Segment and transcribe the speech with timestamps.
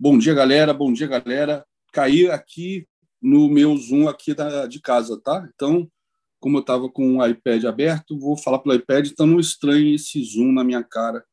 [0.00, 0.72] Bom dia, galera.
[0.72, 1.66] Bom dia, galera.
[1.92, 2.86] Caí aqui
[3.20, 5.50] no meu Zoom aqui da, de casa, tá?
[5.52, 5.90] Então,
[6.38, 10.22] como eu estava com o iPad aberto, vou falar pelo iPad, então não estranhe esse
[10.22, 11.24] Zoom na minha cara,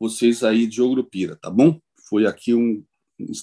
[0.00, 1.78] vocês aí de Ogrupira, tá bom?
[2.08, 2.82] Foi aqui um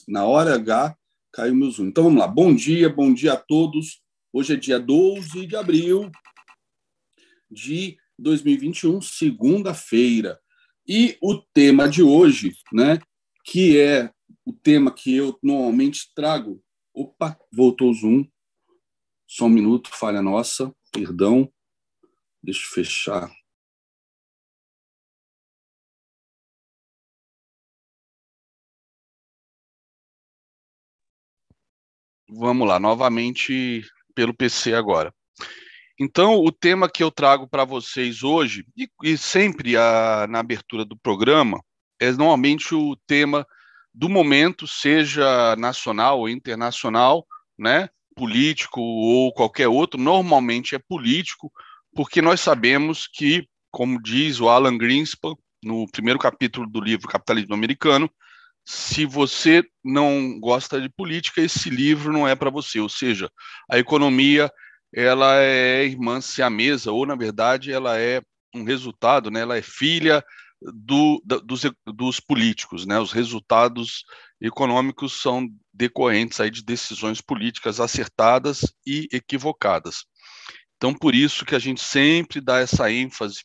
[0.08, 0.98] na hora H
[1.32, 1.90] caiu meu Zoom.
[1.90, 2.28] Então vamos lá.
[2.28, 4.02] Bom dia, bom dia a todos.
[4.34, 6.10] Hoje é dia 12 de abril
[7.52, 10.40] de 2021, segunda-feira.
[10.88, 12.98] E o tema de hoje, né,
[13.44, 14.10] que é
[14.46, 16.64] o tema que eu normalmente trago.
[16.94, 18.26] Opa, voltou o Zoom.
[19.28, 21.52] Só um minuto, falha nossa, perdão.
[22.44, 23.30] Deixa eu fechar.
[32.30, 33.84] Vamos lá, novamente
[34.14, 35.14] pelo PC agora.
[36.00, 40.84] Então, o tema que eu trago para vocês hoje, e, e sempre a, na abertura
[40.84, 41.64] do programa,
[42.00, 43.48] é normalmente o tema
[43.96, 47.26] do momento, seja nacional ou internacional,
[47.58, 51.50] né, político ou qualquer outro, normalmente é político,
[51.96, 57.54] porque nós sabemos que, como diz o Alan Greenspan, no primeiro capítulo do livro Capitalismo
[57.54, 58.10] Americano,
[58.66, 62.80] se você não gosta de política, esse livro não é para você.
[62.80, 63.30] Ou seja,
[63.70, 64.52] a economia
[64.94, 68.22] ela é irmã siamesa, ou na verdade ela é
[68.54, 69.42] um resultado, né?
[69.42, 70.24] ela é filha
[70.62, 72.86] do, da, dos, dos políticos.
[72.86, 73.00] Né?
[73.00, 74.04] Os resultados
[74.40, 80.06] econômicos são decorrentes aí de decisões políticas acertadas e equivocadas.
[80.78, 83.44] Então, por isso que a gente sempre dá essa ênfase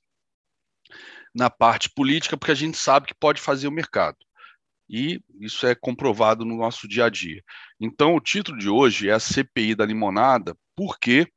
[1.34, 4.16] na parte política, porque a gente sabe que pode fazer o mercado.
[4.88, 7.40] E isso é comprovado no nosso dia a dia.
[7.78, 11.28] Então, o título de hoje é a CPI da limonada, por quê?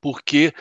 [0.00, 0.52] porque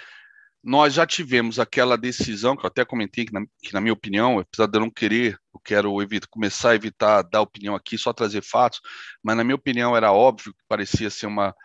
[0.67, 4.37] nós já tivemos aquela decisão, que eu até comentei que na, que na minha opinião,
[4.37, 8.11] apesar de eu não querer, eu quero evitar, começar a evitar dar opinião aqui, só
[8.11, 8.81] trazer fatos,
[9.23, 11.55] mas na minha opinião era óbvio que parecia ser uma,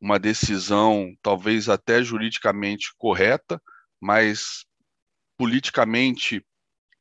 [0.00, 3.60] uma decisão talvez até juridicamente correta,
[4.00, 4.64] mas
[5.36, 6.46] politicamente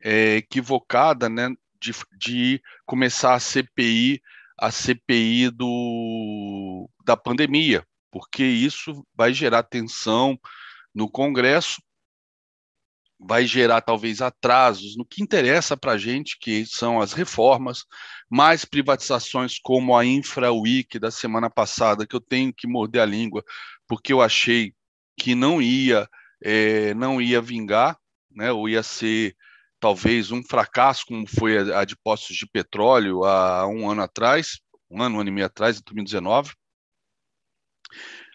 [0.01, 1.49] é, equivocada, né,
[1.79, 4.19] de, de começar a CPI,
[4.59, 10.39] a CPI do, da pandemia, porque isso vai gerar tensão
[10.93, 11.81] no Congresso,
[13.23, 17.85] vai gerar talvez atrasos no que interessa para a gente, que são as reformas,
[18.29, 23.43] mais privatizações como a InfraWeek da semana passada, que eu tenho que morder a língua,
[23.87, 24.73] porque eu achei
[25.19, 26.09] que não ia,
[26.43, 27.95] é, não ia vingar,
[28.31, 29.35] né, ou ia ser
[29.79, 34.59] talvez um fracasso, como foi a de postos de petróleo há um ano atrás,
[34.89, 36.53] um ano, um ano e meio atrás, em 2019.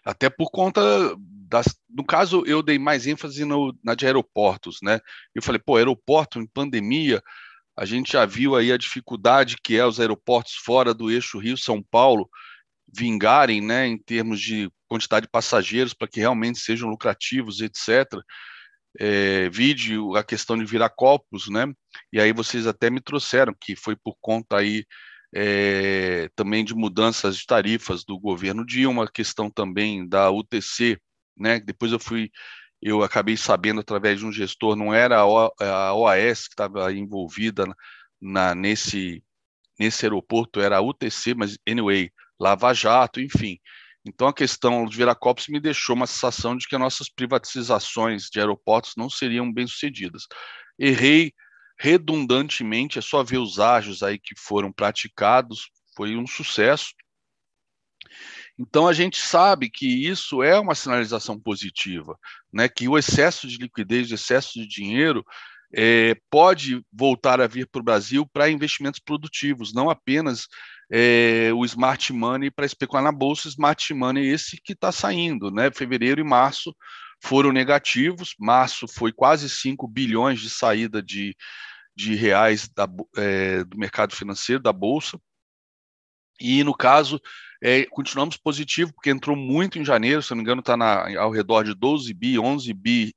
[0.05, 0.81] Até por conta
[1.47, 1.67] das.
[1.89, 4.99] No caso, eu dei mais ênfase no, na de aeroportos, né?
[5.33, 7.21] Eu falei, pô, aeroporto em pandemia,
[7.77, 11.83] a gente já viu aí a dificuldade que é os aeroportos fora do eixo Rio-São
[11.83, 12.27] Paulo
[12.91, 18.05] vingarem, né, em termos de quantidade de passageiros para que realmente sejam lucrativos, etc.
[18.99, 21.71] É, vídeo a questão de virar copos, né?
[22.11, 24.85] E aí vocês até me trouxeram que foi por conta aí
[25.35, 30.97] é, também de mudanças de tarifas do governo Dilma, questão também da UTC,
[31.39, 31.59] né?
[31.59, 32.31] Depois eu fui,
[32.81, 37.65] eu acabei sabendo através de um gestor, não era a OAS que estava envolvida
[38.21, 39.23] na, nesse
[39.79, 43.59] nesse aeroporto, era a UTC, mas anyway, Lava Jato, enfim.
[44.05, 48.39] Então a questão dos Viracopos me deixou uma sensação de que as nossas privatizações de
[48.39, 50.23] aeroportos não seriam bem sucedidas.
[50.79, 51.33] Errei
[51.79, 56.93] redundantemente, é só ver os ágios aí que foram praticados, foi um sucesso.
[58.59, 62.17] Então a gente sabe que isso é uma sinalização positiva,
[62.51, 62.67] né?
[62.67, 65.23] Que o excesso de liquidez, o excesso de dinheiro
[65.73, 70.47] é, pode voltar a vir para o Brasil para investimentos produtivos, não apenas
[70.91, 75.69] é, o smart money para especular na bolsa, smart money esse que está saindo, né?
[75.71, 76.75] Fevereiro e março
[77.21, 81.35] foram negativos, março foi quase 5 bilhões de saída de,
[81.95, 82.87] de reais da,
[83.17, 85.19] é, do mercado financeiro, da Bolsa,
[86.39, 87.19] e no caso,
[87.61, 90.75] é, continuamos positivo, porque entrou muito em janeiro, se não me engano, está
[91.19, 93.15] ao redor de 12 bi, 11 bi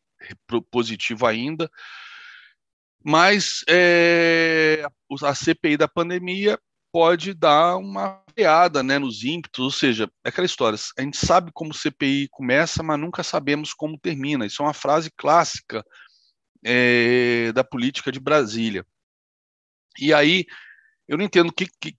[0.71, 1.71] positivo ainda,
[3.03, 4.85] mas é,
[5.23, 6.59] a CPI da pandemia
[6.93, 11.51] pode dar uma freada né, nos ímpetos, ou seja, é aquela história, a gente sabe
[11.53, 14.45] como CPI começa, mas nunca sabemos como termina.
[14.45, 15.85] Isso é uma frase clássica
[16.65, 18.85] é, da política de Brasília.
[19.99, 20.45] E aí,
[21.09, 21.97] eu não entendo que, que,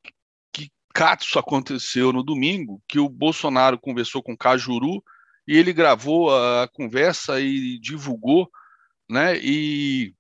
[0.93, 5.03] cato aconteceu no domingo, que o Bolsonaro conversou com Cajuru
[5.47, 8.49] e ele gravou a conversa e divulgou,
[9.09, 9.37] né?
[9.37, 10.13] E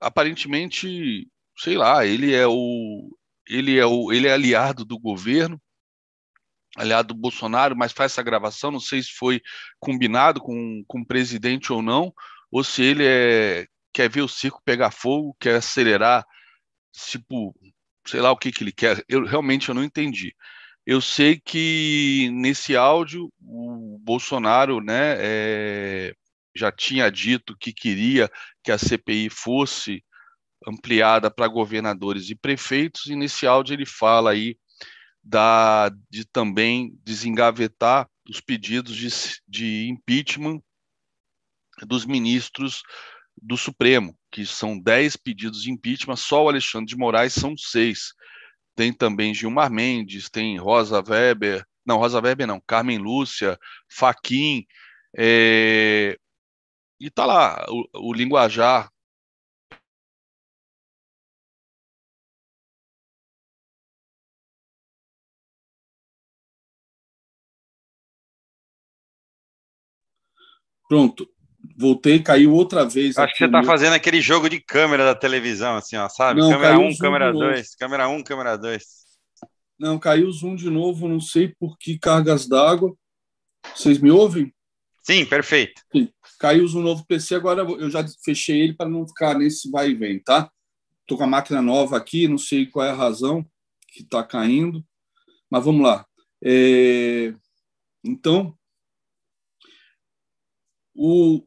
[0.00, 3.10] aparentemente, sei lá, ele é o
[3.46, 5.60] ele é, o, ele é aliado do governo,
[6.76, 9.40] aliado do Bolsonaro, mas faz essa gravação, não sei se foi
[9.78, 12.12] combinado com, com o presidente ou não,
[12.50, 16.24] ou se ele é, quer ver o circo pegar fogo, quer acelerar,
[16.92, 17.54] tipo,
[18.06, 20.34] sei lá o que, que ele quer, eu realmente eu não entendi.
[20.86, 26.14] Eu sei que nesse áudio o Bolsonaro né, é,
[26.54, 28.30] já tinha dito que queria
[28.62, 30.04] que a CPI fosse
[30.66, 34.56] ampliada para governadores e prefeitos, e nesse áudio ele fala aí
[35.22, 39.08] da, de também desengavetar os pedidos de,
[39.48, 40.60] de impeachment
[41.86, 42.82] dos ministros
[43.40, 48.14] do Supremo, que são dez pedidos de impeachment, só o Alexandre de Moraes são seis.
[48.76, 53.58] Tem também Gilmar Mendes, tem Rosa Weber, não, Rosa Weber não, Carmen Lúcia,
[53.88, 54.66] Faquim,
[55.16, 56.16] é,
[57.00, 58.90] e tá lá o, o linguajar
[70.88, 71.33] Pronto.
[71.76, 73.18] Voltei, caiu outra vez.
[73.18, 73.66] Acho que você está meu...
[73.66, 76.40] fazendo aquele jogo de câmera da televisão, assim, ó, sabe?
[76.40, 78.84] Não, câmera 1, um, câmera 2, câmera 1, um, câmera 2.
[79.78, 82.94] Não, caiu o zoom de novo, não sei por que cargas d'água.
[83.74, 84.54] Vocês me ouvem?
[85.02, 85.82] Sim, perfeito.
[85.92, 86.08] Sim.
[86.38, 89.90] Caiu o zoom novo PC, agora eu já fechei ele para não ficar nesse vai
[89.90, 90.50] e vem, tá?
[91.00, 93.44] Estou com a máquina nova aqui, não sei qual é a razão
[93.88, 94.84] que está caindo,
[95.50, 96.06] mas vamos lá.
[96.42, 97.34] É...
[98.02, 98.56] Então,
[100.94, 101.42] o,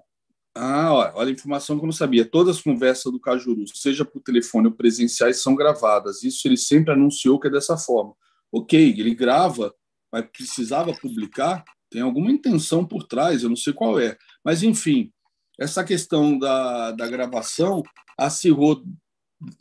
[0.58, 2.26] ah, olha a informação que eu não sabia.
[2.26, 6.24] Todas as conversas do Cajuru, seja por telefone ou presenciais, são gravadas.
[6.24, 8.14] Isso ele sempre anunciou que é dessa forma.
[8.52, 9.74] Ok, ele grava,
[10.12, 11.64] mas precisava publicar?
[11.90, 14.18] Tem alguma intenção por trás, eu não sei qual é.
[14.44, 15.12] Mas, enfim,
[15.60, 17.84] essa questão da, da gravação
[18.18, 18.84] acirrou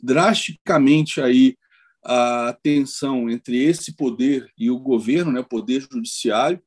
[0.01, 1.55] drasticamente aí
[2.03, 6.61] a tensão entre esse poder e o governo, né, o poder judiciário,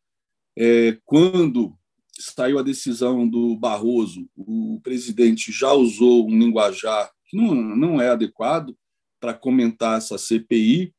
[0.58, 1.76] é, quando
[2.20, 8.10] saiu a decisão do Barroso, o presidente já usou um linguajar que não, não é
[8.10, 8.76] adequado
[9.18, 10.94] para comentar essa CPI,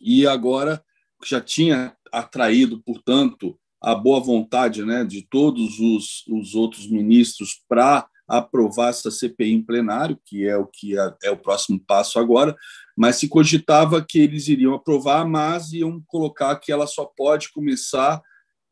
[0.00, 0.84] e agora
[1.24, 8.06] já tinha atraído, portanto, a boa vontade né, de todos os, os outros ministros para
[8.26, 12.56] aprovar essa CPI em plenário, que é o que é, o próximo passo agora,
[12.96, 18.22] mas se cogitava que eles iriam aprovar, mas iam colocar que ela só pode começar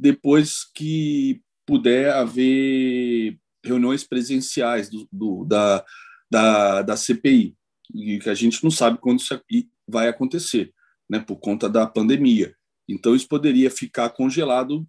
[0.00, 5.85] depois que puder haver reuniões presenciais do, do, da,
[6.31, 7.55] da, da CPI,
[7.94, 9.38] e que a gente não sabe quando isso
[9.87, 10.73] vai acontecer,
[11.08, 12.55] né, por conta da pandemia.
[12.88, 14.88] Então, isso poderia ficar congelado,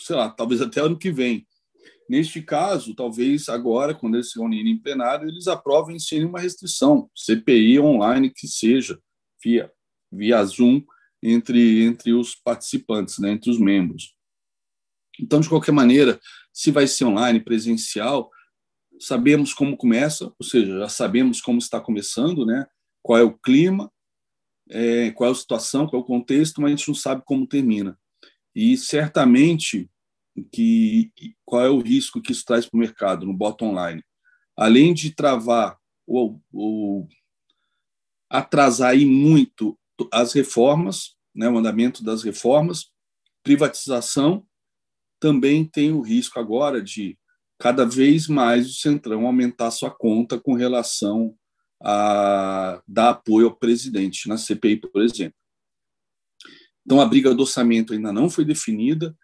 [0.00, 1.46] sei lá, talvez até ano que vem.
[2.08, 7.08] Neste caso, talvez agora, quando eles se reunirem em plenário, eles aprovem sem nenhuma restrição,
[7.14, 8.98] CPI online que seja,
[9.42, 9.70] via,
[10.10, 10.82] via Zoom,
[11.22, 14.14] entre, entre os participantes, né, entre os membros.
[15.20, 16.20] Então, de qualquer maneira,
[16.52, 18.30] se vai ser online, presencial,
[18.98, 22.66] sabemos como começa, ou seja, já sabemos como está começando, né,
[23.02, 23.90] qual é o clima,
[24.70, 27.46] é, qual é a situação, qual é o contexto, mas a gente não sabe como
[27.46, 27.98] termina.
[28.54, 29.90] E certamente
[30.52, 31.10] que
[31.44, 34.02] qual é o risco que isso traz para o mercado no bot online.
[34.56, 37.08] Além de travar ou, ou
[38.30, 39.78] atrasar aí muito
[40.12, 42.90] as reformas, né, o andamento das reformas,
[43.42, 44.46] privatização,
[45.20, 47.18] também tem o risco agora de
[47.58, 51.36] cada vez mais o Centrão aumentar sua conta com relação
[51.80, 55.36] a dar apoio ao presidente na CPI, por exemplo.
[56.84, 59.16] Então, a briga do orçamento ainda não foi definida.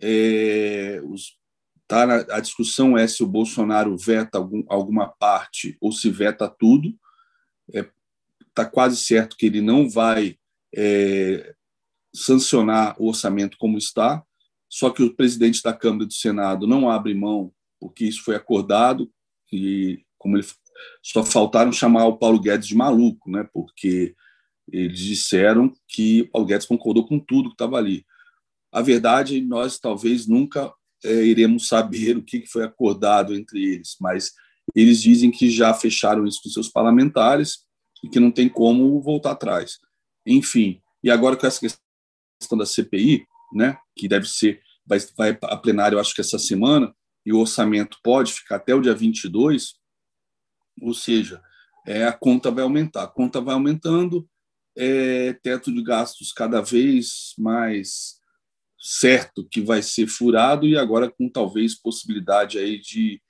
[0.00, 1.38] É, os,
[1.86, 6.92] tá a discussão é se o Bolsonaro veta algum, alguma parte ou se veta tudo.
[7.72, 7.88] É,
[8.56, 10.36] tá quase certo que ele não vai
[10.74, 11.54] é,
[12.14, 14.24] sancionar o orçamento como está,
[14.68, 18.34] só que o presidente da Câmara e do Senado não abre mão, porque isso foi
[18.34, 19.10] acordado,
[19.52, 20.46] e como ele
[21.02, 23.46] só faltaram chamar o Paulo Guedes de maluco, né?
[23.52, 24.14] porque
[24.72, 28.04] eles disseram que o Paulo Guedes concordou com tudo que estava ali.
[28.72, 30.72] A verdade, nós talvez nunca
[31.04, 34.32] é, iremos saber o que foi acordado entre eles, mas
[34.74, 37.65] eles dizem que já fecharam isso com seus parlamentares
[38.06, 39.80] e que não tem como voltar atrás.
[40.24, 45.56] Enfim, e agora com essa questão da CPI, né, que deve ser, vai, vai a
[45.56, 46.94] plenário, acho que essa semana,
[47.24, 49.74] e o orçamento pode ficar até o dia 22,
[50.80, 51.42] ou seja,
[51.84, 53.02] é, a conta vai aumentar.
[53.02, 54.28] A conta vai aumentando,
[54.76, 58.20] é, teto de gastos cada vez mais
[58.78, 63.20] certo que vai ser furado e agora com talvez possibilidade aí de,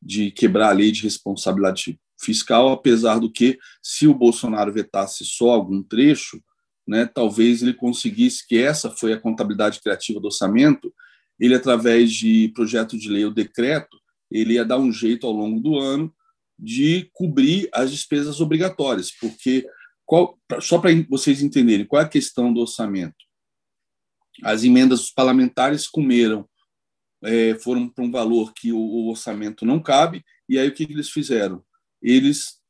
[0.00, 5.50] de quebrar a lei de responsabilidade fiscal, apesar do que, se o Bolsonaro vetasse só
[5.50, 6.42] algum trecho,
[6.86, 10.92] né, talvez ele conseguisse, que essa foi a contabilidade criativa do orçamento,
[11.38, 13.98] ele, através de projeto de lei ou decreto,
[14.30, 16.12] ele ia dar um jeito ao longo do ano
[16.58, 19.66] de cobrir as despesas obrigatórias, porque
[20.04, 23.14] qual, só para vocês entenderem qual é a questão do orçamento.
[24.42, 26.48] As emendas parlamentares comeram,
[27.22, 30.86] é, foram para um valor que o, o, orçamento não cabe, e aí o que,
[30.86, 31.64] que eles fizeram?
[32.02, 32.60] Eles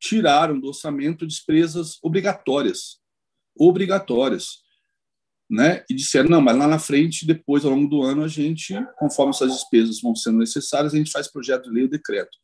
[0.00, 2.98] tiraram do orçamento despesas obrigatórias,
[3.56, 4.62] obrigatórias,
[5.48, 5.84] né?
[5.88, 9.30] E disseram não, mas lá na frente, depois ao longo do ano, a gente, conforme
[9.30, 12.36] essas despesas vão sendo necessárias, a gente faz projeto de lei ou decreto.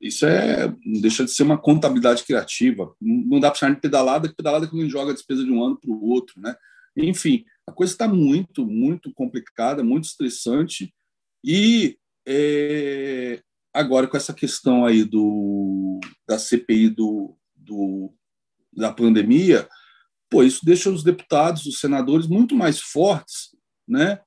[0.00, 0.66] Isso é
[1.00, 2.92] deixa de ser uma contabilidade criativa.
[3.00, 5.50] Não dá para chamar de pedalada, que pedalada é a gente joga a despesa de
[5.52, 6.56] um ano para o outro, né?
[6.96, 10.92] Enfim, a coisa está muito, muito complicada, muito estressante
[11.44, 13.40] e é,
[13.72, 18.12] agora com essa questão aí do da CPI do, do
[18.72, 19.68] da pandemia,
[20.30, 23.54] pô, isso deixa os deputados, os senadores muito mais fortes,
[23.86, 24.20] né,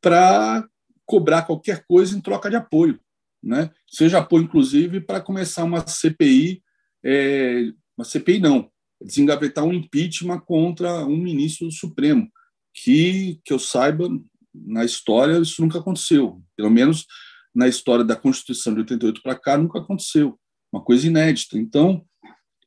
[0.00, 0.68] para
[1.06, 3.00] cobrar qualquer coisa em troca de apoio
[3.42, 3.70] né?
[3.88, 6.62] seja apoio, inclusive, para começar uma CPI,
[7.04, 8.70] é, uma CPI não,
[9.00, 12.30] desengavetar um impeachment contra um ministro do Supremo,
[12.74, 14.08] que, que eu saiba,
[14.54, 17.06] na história isso nunca aconteceu, pelo menos
[17.54, 20.38] na história da Constituição de 88 para cá nunca aconteceu,
[20.72, 21.58] uma coisa inédita.
[21.58, 22.04] Então,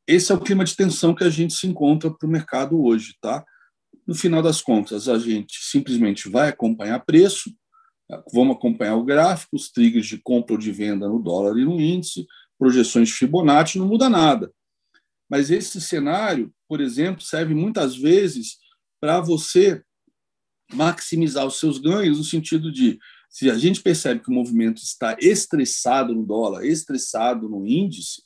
[0.08, 3.16] esse é o clima de tensão que a gente se encontra para o mercado hoje,
[3.22, 3.44] tá?
[4.06, 7.50] No final das contas, a gente simplesmente vai acompanhar preço,
[8.32, 11.80] Vamos acompanhar o gráfico, os triggers de compra ou de venda no dólar e no
[11.80, 12.28] índice,
[12.60, 14.52] projeções de Fibonacci, não muda nada.
[15.30, 18.58] Mas esse cenário, por exemplo, serve muitas vezes
[19.00, 19.82] para você
[20.74, 23.00] maximizar os seus ganhos, no sentido de,
[23.34, 28.22] se a gente percebe que o movimento está estressado no dólar, estressado no índice,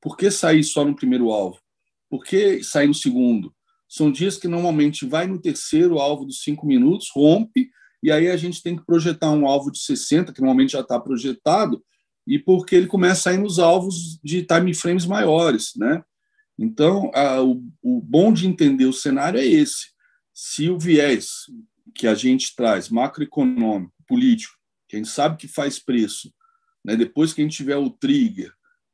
[0.00, 1.58] por que sair só no primeiro alvo?
[2.08, 3.52] Por que sair no segundo?
[3.88, 8.36] São dias que normalmente vai no terceiro alvo dos cinco minutos, rompe, e aí a
[8.36, 11.84] gente tem que projetar um alvo de 60, que normalmente já está projetado,
[12.24, 16.04] e porque ele começa a ir nos alvos de time frames maiores, né?
[16.56, 19.88] Então, a, o, o bom de entender o cenário é esse.
[20.32, 21.46] Se o viés
[21.96, 24.54] que a gente traz, macroeconômico, político,
[24.88, 26.32] que a gente sabe que faz preço,
[26.84, 26.96] né?
[26.96, 28.52] depois que a gente tiver o trigger,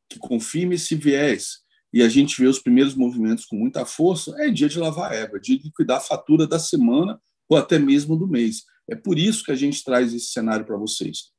[0.08, 1.58] que confirme esse viés,
[1.92, 5.40] e a gente vê os primeiros movimentos com muita força, é dia de lavar égua,
[5.40, 8.64] dia de liquidar a fatura da semana ou até mesmo do mês.
[8.88, 11.30] É por isso que a gente traz esse cenário para vocês.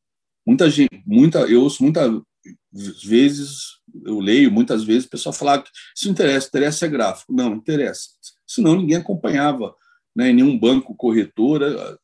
[0.46, 2.12] Muita gente, muita, eu ouço muitas
[3.04, 7.34] vezes, eu leio muitas vezes o pessoal falar que isso interessa, interessa é gráfico.
[7.34, 8.10] Não, interessa.
[8.48, 9.76] Senão ninguém acompanhava,
[10.16, 11.98] né, nenhum banco, corretora,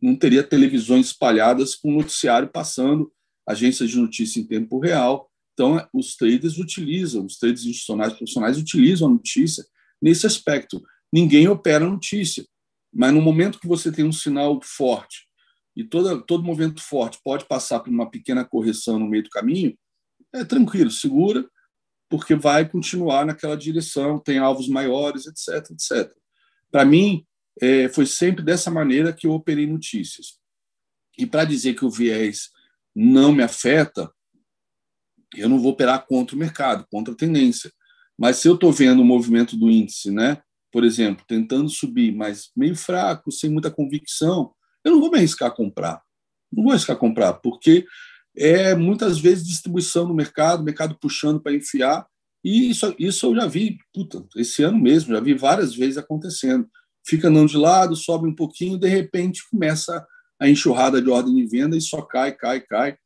[0.00, 3.12] não teria televisões espalhadas com noticiário passando,
[3.46, 5.30] agências de notícia em tempo real.
[5.52, 9.64] Então, os traders utilizam, os traders institucionais profissionais utilizam a notícia
[10.02, 10.82] nesse aspecto.
[11.12, 12.44] Ninguém opera notícia.
[12.92, 15.26] Mas no momento que você tem um sinal forte
[15.76, 19.76] e todo, todo movimento forte pode passar por uma pequena correção no meio do caminho,
[20.32, 21.46] é tranquilo, segura,
[22.08, 26.12] porque vai continuar naquela direção, tem alvos maiores, etc, etc.
[26.70, 27.26] Para mim,
[27.60, 30.38] é, foi sempre dessa maneira que eu operei notícias.
[31.18, 32.50] E para dizer que o viés
[32.94, 34.12] não me afeta,
[35.34, 37.72] eu não vou operar contra o mercado, contra a tendência.
[38.18, 40.40] Mas se eu estou vendo o movimento do índice, né,
[40.72, 44.52] por exemplo, tentando subir, mas meio fraco, sem muita convicção,
[44.84, 46.02] eu não vou me arriscar a comprar.
[46.52, 47.86] Não vou arriscar a comprar, porque
[48.36, 52.06] é muitas vezes distribuição no mercado, mercado puxando para enfiar,
[52.44, 56.68] e isso, isso eu já vi, puta, esse ano mesmo, já vi várias vezes acontecendo.
[57.06, 60.04] Fica andando de lado, sobe um pouquinho, de repente começa
[60.40, 62.96] a enxurrada de ordem de venda e só cai, cai, cai.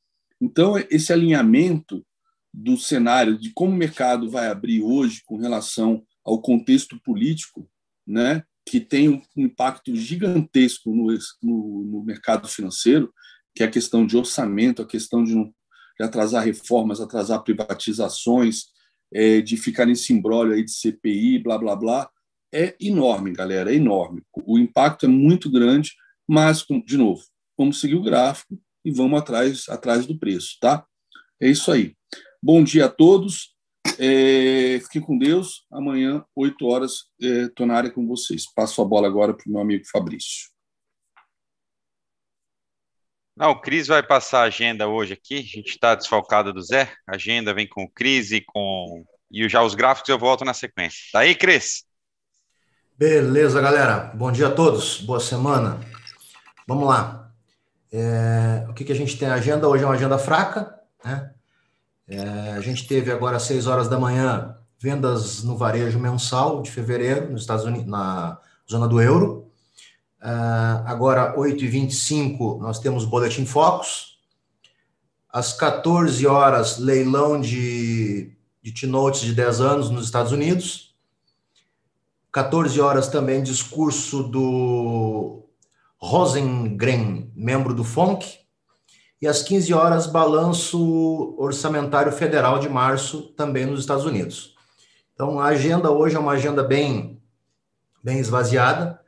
[0.40, 2.04] Então, esse alinhamento
[2.52, 7.68] do cenário de como o mercado vai abrir hoje com relação ao contexto político,
[8.06, 13.12] né, que tem um impacto gigantesco no, no, no mercado financeiro,
[13.54, 18.66] que é a questão de orçamento, a questão de, de atrasar reformas, atrasar privatizações,
[19.12, 22.10] é, de ficar nesse embrólio aí de CPI, blá, blá, blá,
[22.52, 24.22] é enorme, galera, é enorme.
[24.44, 25.92] O impacto é muito grande,
[26.28, 27.22] mas, de novo,
[27.56, 30.84] vamos seguir o gráfico e vamos atrás, atrás do preço, tá?
[31.40, 31.94] É isso aí.
[32.42, 33.54] Bom dia a todos.
[33.98, 35.66] É, com Deus.
[35.70, 38.50] Amanhã, 8 horas, estou é, na área com vocês.
[38.52, 40.50] Passo a bola agora para o meu amigo Fabrício.
[43.36, 45.36] Não, o Cris vai passar a agenda hoje aqui.
[45.36, 46.92] A gente está desfalcado do Zé.
[47.06, 49.04] A agenda vem com o Cris e com.
[49.30, 51.00] E já os gráficos eu volto na sequência.
[51.12, 51.84] Tá aí, Cris?
[53.00, 54.12] Beleza, galera.
[54.14, 55.00] Bom dia a todos.
[55.00, 55.80] Boa semana.
[56.68, 57.32] Vamos lá.
[57.90, 58.66] É...
[58.68, 59.26] O que, que a gente tem?
[59.26, 61.30] Agenda hoje é uma agenda fraca, né?
[62.06, 66.70] É, a gente teve agora às 6 horas da manhã vendas no varejo mensal de
[66.70, 68.38] fevereiro nos Estados Unidos, na
[68.70, 69.50] zona do euro.
[70.20, 74.18] Uh, agora, 8h25, nós temos Boletim Focus.
[75.30, 80.89] Às 14 horas, leilão de, de T-Notes de 10 anos nos Estados Unidos.
[82.32, 85.48] 14 horas também, discurso do
[85.98, 88.38] Rosengren, membro do FONC.
[89.20, 94.54] E às 15 horas, balanço orçamentário federal de março, também nos Estados Unidos.
[95.12, 97.20] Então, a agenda hoje é uma agenda bem,
[98.02, 98.98] bem esvaziada,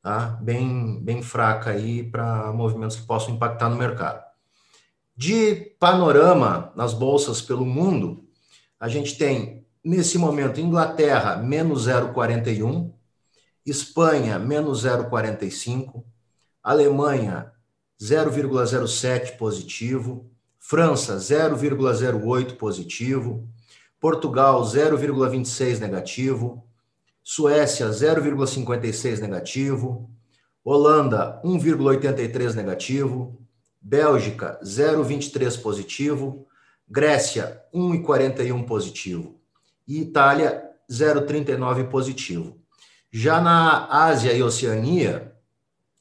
[0.00, 0.38] tá?
[0.40, 4.24] bem, bem fraca aí para movimentos que possam impactar no mercado.
[5.16, 8.24] De panorama nas bolsas pelo mundo,
[8.78, 12.92] a gente tem, nesse momento, Inglaterra, menos 0,41,
[13.64, 16.02] Espanha, menos 0,45,
[16.60, 17.52] Alemanha,
[18.00, 20.28] 0,07 positivo,
[20.58, 23.48] França 0,08 positivo,
[24.00, 26.66] Portugal 0,26 negativo,
[27.22, 30.10] Suécia 0,56 negativo,
[30.64, 33.40] Holanda 1,83 negativo,
[33.80, 36.44] Bélgica 0,23 positivo,
[36.88, 39.45] Grécia 1,41 positivo
[39.86, 42.58] e Itália 0,39 positivo.
[43.10, 45.32] Já na Ásia e Oceania,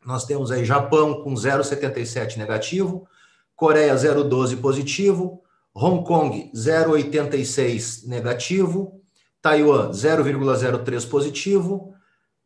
[0.05, 3.07] nós temos aí Japão com 0,77 negativo,
[3.55, 5.41] Coreia 0,12 positivo,
[5.73, 9.01] Hong Kong 0,86 negativo,
[9.41, 11.93] Taiwan 0,03 positivo,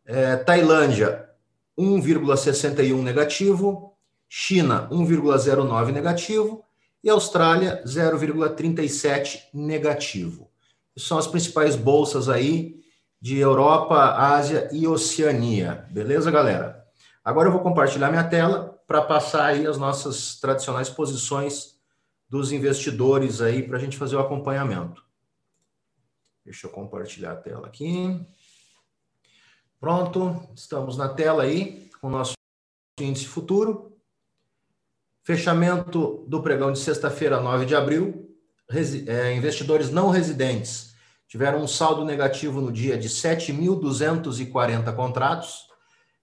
[0.05, 1.29] é, Tailândia
[1.77, 3.93] 1,61 negativo,
[4.27, 6.63] China 1,09 negativo
[7.03, 10.48] e Austrália 0,37 negativo.
[10.97, 12.79] São as principais bolsas aí
[13.21, 15.87] de Europa, Ásia e Oceania.
[15.91, 16.85] Beleza, galera?
[17.23, 21.77] Agora eu vou compartilhar minha tela para passar aí as nossas tradicionais posições
[22.29, 25.03] dos investidores aí para a gente fazer o acompanhamento.
[26.45, 28.25] Deixa eu compartilhar a tela aqui.
[29.79, 32.33] Pronto, estamos na tela aí com o nosso
[32.99, 33.97] índice futuro.
[35.23, 38.35] Fechamento do pregão de sexta-feira, 9 de abril.
[38.69, 40.88] Resi é, investidores não residentes
[41.29, 45.69] tiveram um saldo negativo no dia de 7.240 contratos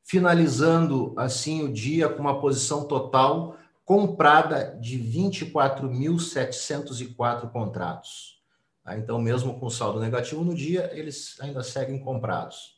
[0.07, 8.41] finalizando assim o dia com uma posição total comprada de 24.704 contratos.
[8.85, 8.97] Tá?
[8.97, 12.77] Então, mesmo com saldo negativo no dia, eles ainda seguem comprados.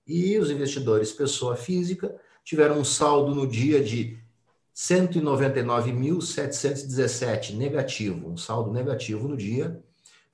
[0.06, 4.18] E os investidores pessoa física tiveram um saldo no dia de
[4.74, 9.82] 199.717 negativo, um saldo negativo no dia,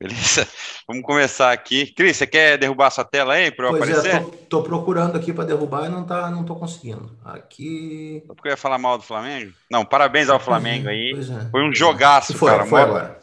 [0.00, 0.48] Beleza?
[0.88, 1.92] Vamos começar aqui.
[1.92, 4.16] Cris, você quer derrubar sua tela aí para eu pois é, aparecer?
[4.16, 7.14] É, tô, tô, procurando aqui para derrubar e não tá, não tô conseguindo.
[7.22, 8.24] Aqui.
[8.26, 9.52] Porque eu ia falar mal do Flamengo?
[9.70, 11.12] Não, parabéns ao Flamengo aí.
[11.12, 12.64] É, foi um jogaço, foi, cara.
[12.64, 13.20] Foi agora.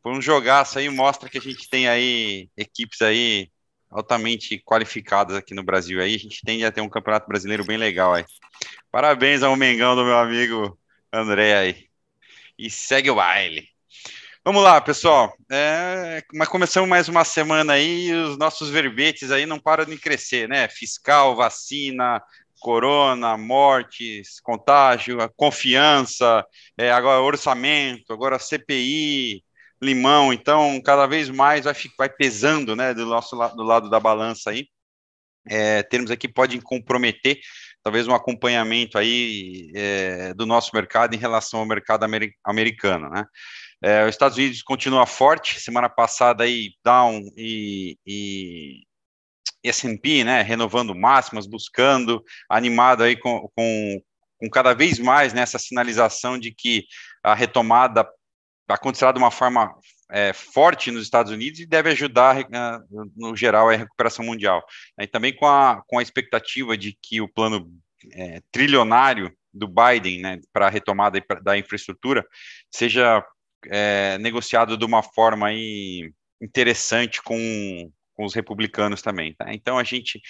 [0.00, 3.50] Foi um jogaço aí, mostra que a gente tem aí equipes aí
[3.90, 6.14] altamente qualificadas aqui no Brasil aí.
[6.14, 8.24] A gente tende a ter um campeonato brasileiro bem legal aí.
[8.90, 10.78] Parabéns ao Mengão do meu amigo
[11.12, 11.86] André aí.
[12.56, 13.73] E segue o baile.
[14.44, 15.34] Vamos lá, pessoal.
[15.50, 19.96] É, mas começamos mais uma semana aí e os nossos verbetes aí não param de
[19.96, 20.68] crescer, né?
[20.68, 22.22] Fiscal, vacina,
[22.60, 26.44] corona, mortes, contágio, confiança,
[26.76, 29.42] é, agora orçamento, agora CPI,
[29.82, 30.30] limão.
[30.30, 34.68] Então, cada vez mais vai, vai pesando, né, do nosso do lado da balança aí.
[35.48, 37.38] É, termos aqui podem comprometer
[37.82, 42.04] talvez um acompanhamento aí é, do nosso mercado em relação ao mercado
[42.44, 43.26] americano, né?
[43.86, 48.80] É, os Estados Unidos continua forte, semana passada aí Down e, e
[49.62, 54.02] S&P, né, renovando máximas, buscando, animado aí com, com,
[54.38, 56.86] com cada vez mais nessa sinalização de que
[57.22, 58.08] a retomada
[58.66, 59.70] acontecerá de uma forma
[60.10, 62.46] é, forte nos Estados Unidos e deve ajudar, é,
[63.14, 64.64] no geral, a recuperação mundial.
[64.98, 67.70] E também com a, com a expectativa de que o plano
[68.14, 72.26] é, trilionário do Biden né, para a retomada da infraestrutura
[72.70, 73.22] seja
[73.70, 79.34] é, negociado de uma forma aí interessante com, com os republicanos também.
[79.34, 79.52] Tá?
[79.52, 80.20] Então a gente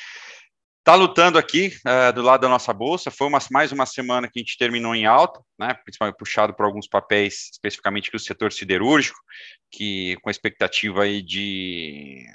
[0.79, 3.11] está lutando aqui uh, do lado da nossa bolsa.
[3.11, 5.73] Foi uma, mais uma semana que a gente terminou em alta, né?
[5.83, 9.18] principalmente puxado por alguns papéis, especificamente do setor siderúrgico,
[9.70, 12.27] que com expectativa aí de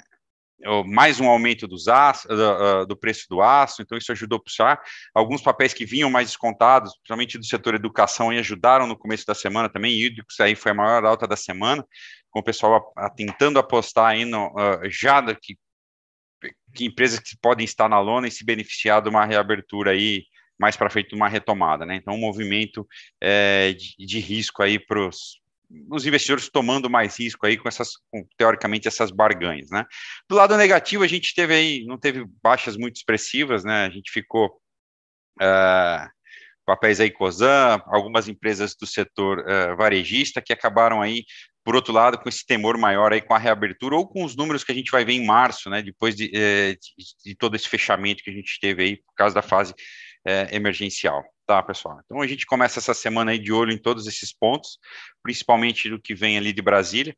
[0.86, 4.80] mais um aumento dos aço, do, do, preço do aço, então isso ajudou a puxar.
[5.14, 9.34] Alguns papéis que vinham mais descontados, principalmente do setor educação, e ajudaram no começo da
[9.34, 9.98] semana também.
[9.98, 11.84] Hídricos aí foi a maior alta da semana,
[12.30, 15.56] com o pessoal tentando apostar aí no, uh, já que,
[16.74, 20.24] que empresas que podem estar na lona e se beneficiar de uma reabertura aí
[20.58, 21.96] mais para frente, uma retomada, né?
[21.96, 22.86] Então, um movimento
[23.18, 25.39] é, de, de risco aí para os
[25.88, 29.84] os investidores tomando mais risco aí com essas, com, teoricamente, essas barganhas, né?
[30.28, 33.86] Do lado negativo, a gente teve aí, não teve baixas muito expressivas, né?
[33.86, 34.60] A gente ficou
[35.40, 36.08] uh,
[36.66, 41.24] papéis aí COSAN, algumas empresas do setor uh, varejista que acabaram aí,
[41.64, 44.64] por outro lado, com esse temor maior aí com a reabertura ou com os números
[44.64, 45.82] que a gente vai ver em março, né?
[45.82, 49.34] Depois de, uh, de, de todo esse fechamento que a gente teve aí por causa
[49.34, 49.74] da fase
[50.52, 51.24] emergencial.
[51.50, 52.00] Tá, pessoal?
[52.04, 54.78] Então a gente começa essa semana aí de olho em todos esses pontos,
[55.20, 57.12] principalmente do que vem ali de Brasília.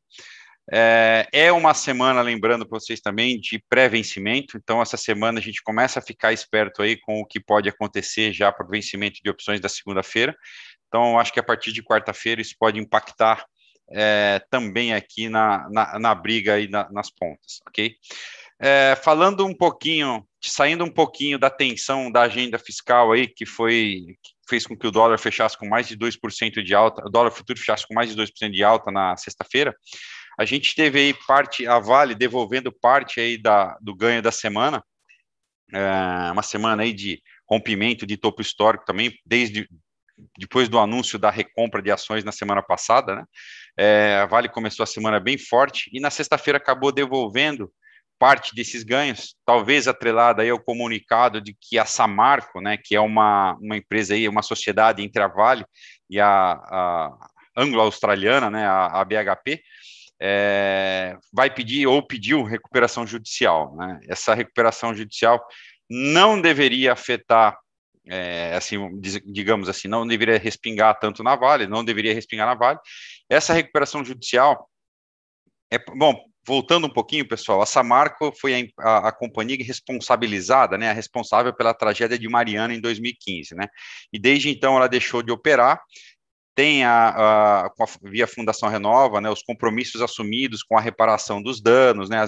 [0.73, 5.62] É, é uma semana, lembrando para vocês também, de pré-vencimento, então essa semana a gente
[5.62, 9.29] começa a ficar esperto aí com o que pode acontecer já para o vencimento de
[9.29, 10.35] opções da segunda-feira.
[10.88, 13.45] Então, acho que a partir de quarta-feira isso pode impactar
[13.90, 17.95] é, também aqui na, na, na briga aí na, nas pontas, ok?
[18.59, 24.16] É, falando um pouquinho, saindo um pouquinho da tensão da agenda fiscal aí, que foi
[24.22, 27.31] que fez com que o dólar fechasse com mais de 2% de alta, o dólar
[27.31, 29.74] futuro fechasse com mais de 2% de alta na sexta-feira,
[30.38, 34.83] a gente teve aí parte, a Vale devolvendo parte aí da, do ganho da semana,
[35.72, 39.68] é, uma semana aí de rompimento de topo histórico também, desde
[40.38, 43.24] depois do anúncio da recompra de ações na semana passada, né?
[43.76, 47.72] É, a Vale começou a semana bem forte e na sexta-feira acabou devolvendo
[48.22, 53.00] parte desses ganhos, talvez atrelada aí ao comunicado de que a Samarco, né, que é
[53.00, 55.64] uma, uma empresa aí, uma sociedade entre a Vale
[56.08, 59.61] e a, a anglo-australiana, né, a, a BHP,
[60.20, 63.74] é, vai pedir ou pediu recuperação judicial.
[63.74, 63.98] Né?
[64.08, 65.44] Essa recuperação judicial
[65.90, 67.58] não deveria afetar,
[68.06, 68.78] é, assim,
[69.32, 72.78] digamos assim, não deveria respingar tanto na Vale, não deveria respingar na Vale.
[73.28, 74.70] Essa recuperação judicial
[75.72, 80.90] é bom voltando um pouquinho, pessoal, a Samarco foi a, a, a, companhia responsabilizada, né,
[80.90, 83.68] a responsável pela tragédia de Mariana em 2015, né,
[84.12, 85.81] e desde então ela deixou de operar,
[86.55, 87.70] tem a, a,
[88.02, 92.18] via Fundação Renova, né, os compromissos assumidos com a reparação dos danos, né,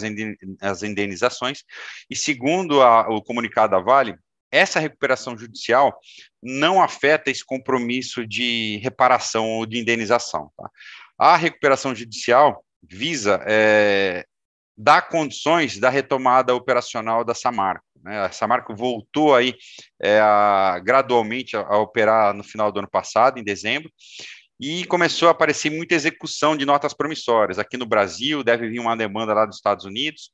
[0.61, 1.63] as, indenizações,
[2.09, 4.17] e segundo a, o comunicado da Vale,
[4.51, 5.99] essa recuperação judicial
[6.41, 10.49] não afeta esse compromisso de reparação ou de indenização.
[10.57, 10.71] Tá?
[11.19, 14.25] A recuperação judicial visa é,
[14.77, 17.85] dar condições da retomada operacional da Samarco.
[18.03, 18.19] Né?
[18.21, 19.55] A Samarco voltou aí
[20.01, 23.91] é, a, gradualmente a, a, operar no final do ano passado, em dezembro,
[24.61, 27.59] e começou a aparecer muita execução de notas promissórias.
[27.59, 30.31] Aqui no Brasil deve vir uma demanda lá dos Estados Unidos,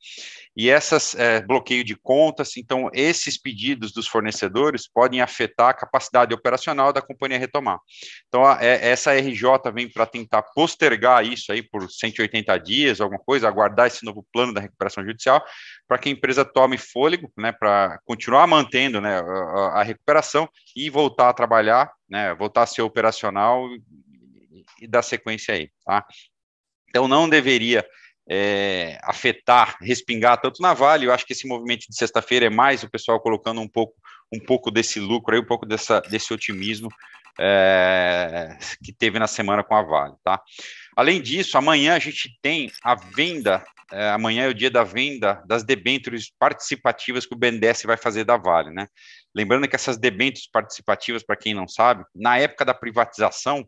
[0.60, 6.34] e essas é, bloqueio de contas, então esses pedidos dos fornecedores podem afetar a capacidade
[6.34, 7.78] operacional da companhia retomar.
[8.28, 9.42] Então a, é, essa RJ
[9.72, 14.52] vem para tentar postergar isso aí por 180 dias, alguma coisa, aguardar esse novo plano
[14.52, 15.42] da recuperação judicial,
[15.88, 20.46] para que a empresa tome fôlego, né, para continuar mantendo né, a, a recuperação
[20.76, 23.66] e voltar a trabalhar, né, voltar a ser operacional
[24.78, 26.04] e dar sequência aí, tá?
[26.90, 27.82] Então não deveria
[28.32, 31.06] é, afetar, respingar tanto na Vale.
[31.06, 33.94] Eu acho que esse movimento de sexta-feira é mais o pessoal colocando um pouco,
[34.32, 36.88] um pouco desse lucro aí, um pouco dessa, desse otimismo
[37.40, 40.40] é, que teve na semana com a Vale, tá?
[40.96, 45.42] Além disso, amanhã a gente tem a venda, é, amanhã é o dia da venda
[45.44, 48.86] das debêntures participativas que o BNDES vai fazer da Vale, né?
[49.34, 53.66] Lembrando que essas debêntures participativas, para quem não sabe, na época da privatização,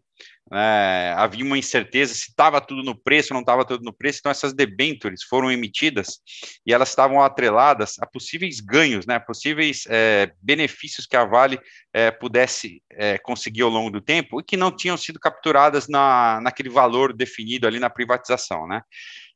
[0.53, 4.19] é, havia uma incerteza se estava tudo no preço ou não estava tudo no preço,
[4.19, 6.21] então essas debêntures foram emitidas
[6.67, 11.59] e elas estavam atreladas a possíveis ganhos, né, possíveis é, benefícios que a Vale
[11.93, 16.41] é, pudesse é, conseguir ao longo do tempo e que não tinham sido capturadas na,
[16.43, 18.83] naquele valor definido ali na privatização, né.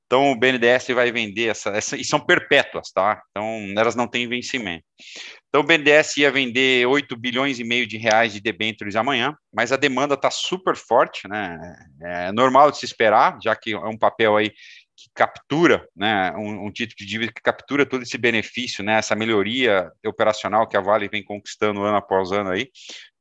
[0.07, 3.21] Então, o BNDES vai vender essa, essa, e são perpétuas, tá?
[3.31, 4.85] Então, elas não têm vencimento.
[5.49, 9.73] Então, o BNDES ia vender 8 bilhões e meio de reais de debêntures amanhã, mas
[9.73, 11.59] a demanda está super forte, né?
[12.03, 14.53] É normal de se esperar, já que é um papel aí
[14.97, 19.15] que captura, né, um, um, título de dívida que captura todo esse benefício, né, essa
[19.15, 22.71] melhoria operacional que a Vale vem conquistando ano após ano aí,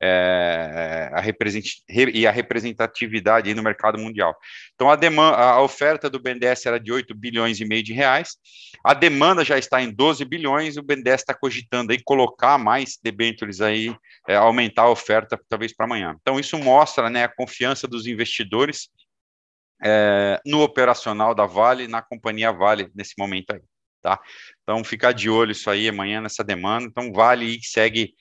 [0.02, 4.34] é, a represent, e a representatividade no mercado mundial.
[4.74, 8.38] Então, a, demanda, a oferta do BNDES era de 8 bilhões e meio de reais,
[8.84, 13.60] a demanda já está em 12 bilhões, o BNDES está cogitando aí colocar mais debêntures
[13.60, 13.94] aí,
[14.30, 16.16] é, aumentar a oferta talvez para amanhã.
[16.22, 18.90] Então, isso mostra, né, a confiança dos investidores
[19.84, 23.62] é, no operacional da Vale, na companhia Vale, nesse momento aí,
[24.02, 24.20] tá?
[24.64, 26.88] Então, ficar de olho isso aí amanhã nessa demanda.
[26.88, 28.14] Então, Vale segue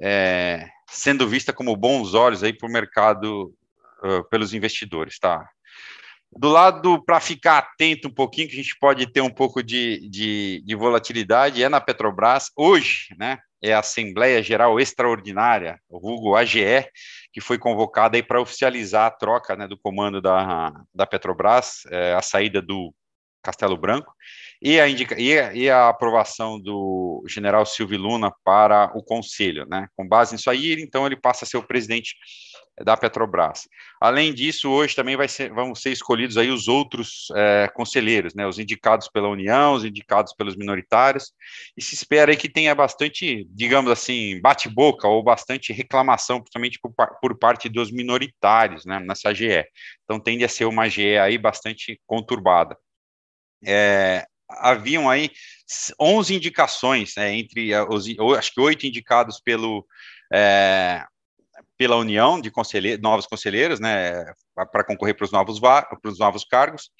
[0.00, 3.54] é, sendo vista como bons olhos aí para o mercado,
[4.02, 5.48] uh, pelos investidores, tá?
[6.30, 10.08] Do lado, para ficar atento um pouquinho, que a gente pode ter um pouco de,
[10.08, 12.50] de, de volatilidade, é na Petrobras.
[12.56, 16.86] Hoje, né, é a Assembleia Geral Extraordinária, o vulgo AGE,
[17.32, 22.14] que foi convocada aí para oficializar a troca né, do comando da, da Petrobras, é,
[22.14, 22.94] a saída do
[23.42, 24.12] Castelo Branco,
[24.60, 29.66] e a, indica, e, a, e a aprovação do general Silvio Luna para o conselho,
[29.68, 29.86] né?
[29.96, 32.14] Com base nisso aí, então ele passa a ser o presidente
[32.84, 33.68] da Petrobras.
[34.00, 38.58] Além disso, hoje também ser, vão ser escolhidos aí os outros é, conselheiros, né, os
[38.58, 41.32] indicados pela União, os indicados pelos minoritários,
[41.76, 46.92] e se espera aí que tenha bastante, digamos assim, bate-boca ou bastante reclamação, principalmente por,
[47.20, 49.64] por, parte dos minoritários, né, nessa GE.
[50.04, 52.76] Então tende a ser uma GE aí bastante conturbada.
[53.66, 55.30] É, haviam aí
[56.00, 58.06] 11 indicações, né, entre os,
[58.36, 59.86] acho que oito indicados pelo
[60.32, 61.04] é,
[61.78, 64.24] pela União de conselhe novos conselheiros, né,
[64.72, 65.60] para concorrer para os novos,
[66.18, 66.90] novos cargos,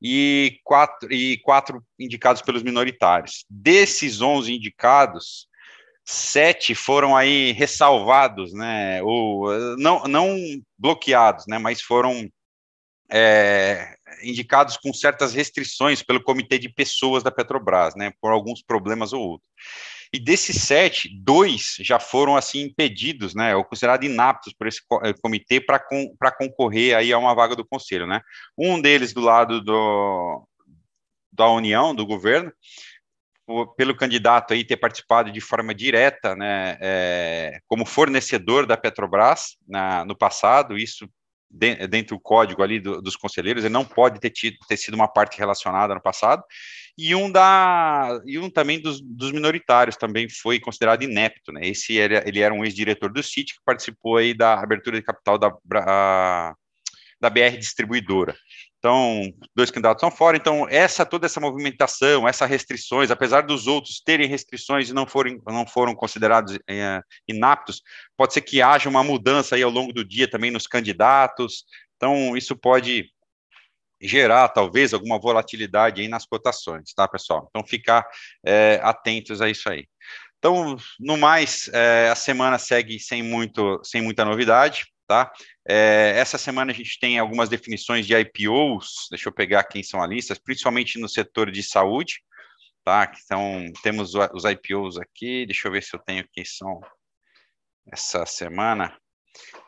[0.00, 3.44] e quatro, e quatro indicados pelos minoritários.
[3.50, 5.48] Desses 11 indicados,
[6.04, 10.36] sete foram aí ressalvados, né, ou não, não
[10.78, 12.30] bloqueados, né, mas foram
[13.10, 19.12] é, indicados com certas restrições pelo comitê de pessoas da Petrobras, né, por alguns problemas
[19.12, 19.50] ou outros.
[20.12, 25.14] E desses sete, dois já foram assim impedidos, né, ou considerados inaptos por esse eh,
[25.22, 28.20] comitê para com, concorrer aí a uma vaga do conselho, né?
[28.58, 30.44] Um deles do lado do,
[31.32, 32.52] da União, do governo,
[33.76, 40.04] pelo candidato aí ter participado de forma direta, né, é, como fornecedor da Petrobras na,
[40.04, 41.08] no passado, isso
[41.50, 45.08] dentro do código ali do, dos conselheiros, ele não pode ter, tido, ter sido uma
[45.08, 46.44] parte relacionada no passado,
[46.96, 51.66] e um da e um também dos, dos minoritários também foi considerado inepto, né?
[51.66, 55.38] Esse era, ele era um ex-diretor do CIT que participou aí da abertura de capital
[55.38, 55.50] da,
[57.20, 58.34] da BR distribuidora.
[58.78, 59.22] Então,
[59.54, 60.38] dois candidatos são fora.
[60.38, 65.40] Então, essa toda essa movimentação, essas restrições, apesar dos outros terem restrições e não forem
[65.46, 67.82] não foram considerados é, inaptos,
[68.16, 71.64] pode ser que haja uma mudança aí ao longo do dia também nos candidatos.
[71.96, 73.12] Então, isso pode
[74.00, 77.48] gerar talvez alguma volatilidade aí nas cotações, tá, pessoal?
[77.50, 78.08] Então, ficar
[78.42, 79.86] é, atentos a isso aí.
[80.38, 84.86] Então, no mais, é, a semana segue sem muito, sem muita novidade.
[85.10, 85.28] Tá?
[85.72, 90.02] É, essa semana a gente tem algumas definições de IPOs, deixa eu pegar quem são
[90.02, 92.20] as listas, principalmente no setor de saúde,
[92.84, 93.12] tá?
[93.24, 96.80] Então, temos os IPOs aqui, deixa eu ver se eu tenho quem são
[97.92, 98.98] essa semana.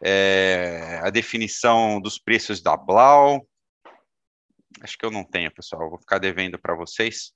[0.05, 3.47] é, a definição dos preços da Blau.
[4.83, 7.33] Acho que eu não tenho, pessoal, vou ficar devendo para vocês.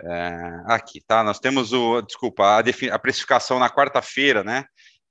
[0.00, 0.32] É,
[0.66, 1.22] aqui, tá?
[1.22, 2.58] Nós temos o, desculpa, a,
[2.92, 4.64] a precificação na quarta-feira, né?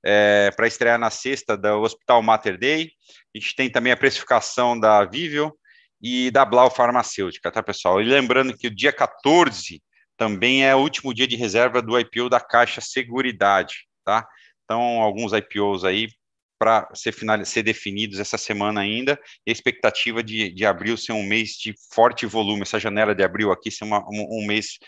[0.04, 2.90] É, para estrear na sexta do Hospital Mater Dei.
[3.34, 5.54] A gente tem também a precificação da Vivio
[6.02, 8.00] e da Blau Farmacêutica, tá, pessoal?
[8.00, 9.80] E lembrando que o dia 14
[10.16, 14.26] também é o último dia de reserva do IPO da Caixa Seguridade, tá?
[14.64, 16.08] Então, alguns IPOs aí
[16.58, 17.12] para ser,
[17.44, 21.74] ser definidos essa semana ainda, e a expectativa de, de abril ser um mês de
[21.92, 24.78] forte volume, essa janela de abril aqui ser uma, um, um mês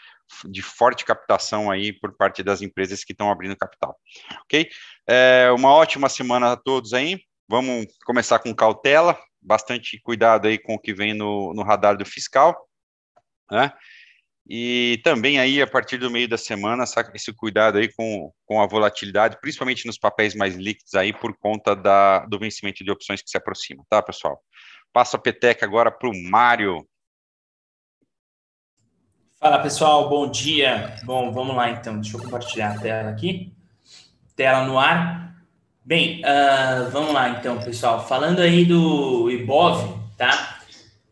[0.44, 3.96] de forte captação aí por parte das empresas que estão abrindo capital,
[4.42, 4.68] ok?
[5.08, 10.74] É, uma ótima semana a todos aí, vamos começar com cautela, bastante cuidado aí com
[10.74, 12.56] o que vem no, no radar do fiscal,
[13.50, 13.72] né?
[14.46, 16.84] E também aí, a partir do meio da semana,
[17.14, 21.74] esse cuidado aí com, com a volatilidade, principalmente nos papéis mais líquidos aí, por conta
[21.74, 24.38] da, do vencimento de opções que se aproxima, tá, pessoal?
[24.92, 26.86] Passo a peteca agora para o Mário.
[29.44, 30.96] Fala, pessoal, bom dia.
[31.02, 33.52] Bom, vamos lá então, deixa eu compartilhar a tela aqui.
[34.34, 35.36] Tela no ar.
[35.84, 38.08] Bem, uh, vamos lá então, pessoal.
[38.08, 40.60] Falando aí do Ibov, tá?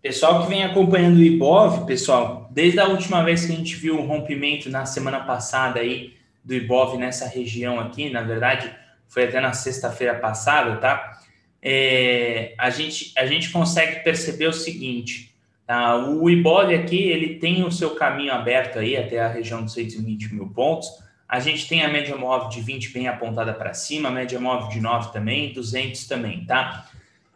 [0.00, 4.00] Pessoal que vem acompanhando o Ibov, pessoal, desde a última vez que a gente viu
[4.00, 8.74] um rompimento na semana passada aí do Ibov nessa região aqui, na verdade,
[9.08, 11.20] foi até na sexta-feira passada, tá?
[11.60, 15.31] É, a, gente, a gente consegue perceber o seguinte,
[15.72, 15.96] tá?
[15.96, 20.34] O Ibov aqui, ele tem o seu caminho aberto aí até a região dos 120
[20.34, 20.88] mil pontos,
[21.26, 24.68] a gente tem a média móvel de 20 bem apontada para cima, a média móvel
[24.68, 26.90] de 9 também, 200 também, tá?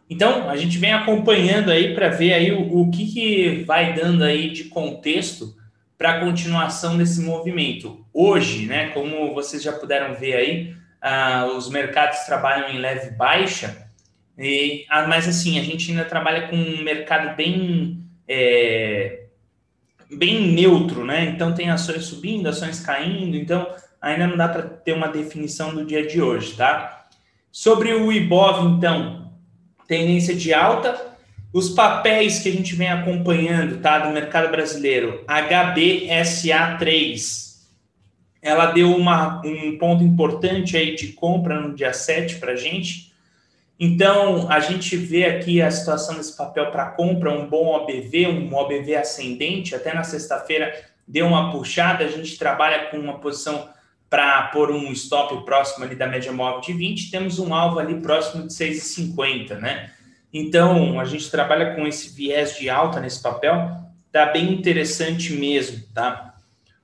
[0.07, 4.23] Então, a gente vem acompanhando aí para ver aí o, o que, que vai dando
[4.23, 5.55] aí de contexto
[5.97, 8.05] para a continuação desse movimento.
[8.13, 13.89] Hoje, né, como vocês já puderam ver aí, ah, os mercados trabalham em leve baixa,
[14.37, 19.27] e, ah, mas assim, a gente ainda trabalha com um mercado bem, é,
[20.11, 21.25] bem neutro, né?
[21.25, 23.67] Então tem ações subindo, ações caindo, então
[24.01, 27.07] ainda não dá para ter uma definição do dia de hoje, tá?
[27.51, 29.31] Sobre o Ibov, então,
[29.87, 31.15] tendência de alta.
[31.53, 37.47] Os papéis que a gente vem acompanhando, tá, do mercado brasileiro, HBSA3,
[38.41, 43.06] ela deu uma, um ponto importante aí de compra no dia 7 para a gente.
[43.79, 48.53] Então, a gente vê aqui a situação desse papel para compra, um bom OBV, um
[48.55, 50.73] OBV ascendente, até na sexta-feira
[51.07, 53.69] deu uma puxada, a gente trabalha com uma posição
[54.09, 58.01] para pôr um stop próximo ali da média móvel de 20, temos um alvo ali
[58.01, 59.91] próximo de 6,50, né?
[60.33, 63.71] Então, a gente trabalha com esse viés de alta nesse papel,
[64.11, 66.35] tá bem interessante mesmo, tá?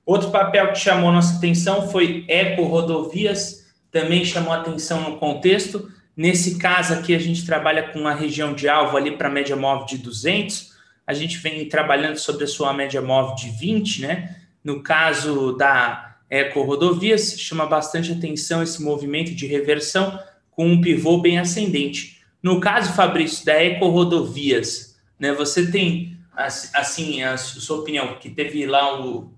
[0.06, 5.90] Outro papel que chamou nossa atenção foi Eco Rodovias, também chamou atenção no contexto.
[6.16, 9.86] Nesse caso aqui, a gente trabalha com a região de alvo ali para média móvel
[9.86, 10.72] de 200,
[11.06, 14.36] a gente vem trabalhando sobre a sua média móvel de 20, né?
[14.62, 20.18] No caso da Eco-rodovias, chama bastante atenção esse movimento de reversão
[20.50, 22.22] com um pivô bem ascendente.
[22.42, 29.00] No caso, Fabrício, da Eco-rodovias, né, você tem, assim, a sua opinião, que teve lá
[29.00, 29.32] o...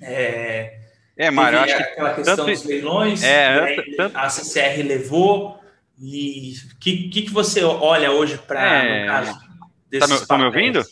[0.00, 0.78] É,
[1.16, 5.57] é Mário, acho aquela questão tanto, dos leilões, é, tanto, a CCR levou,
[6.00, 9.38] e o que, que, que, você olha hoje para, é, no caso,
[9.90, 10.84] desses Está me, tá me ouvindo?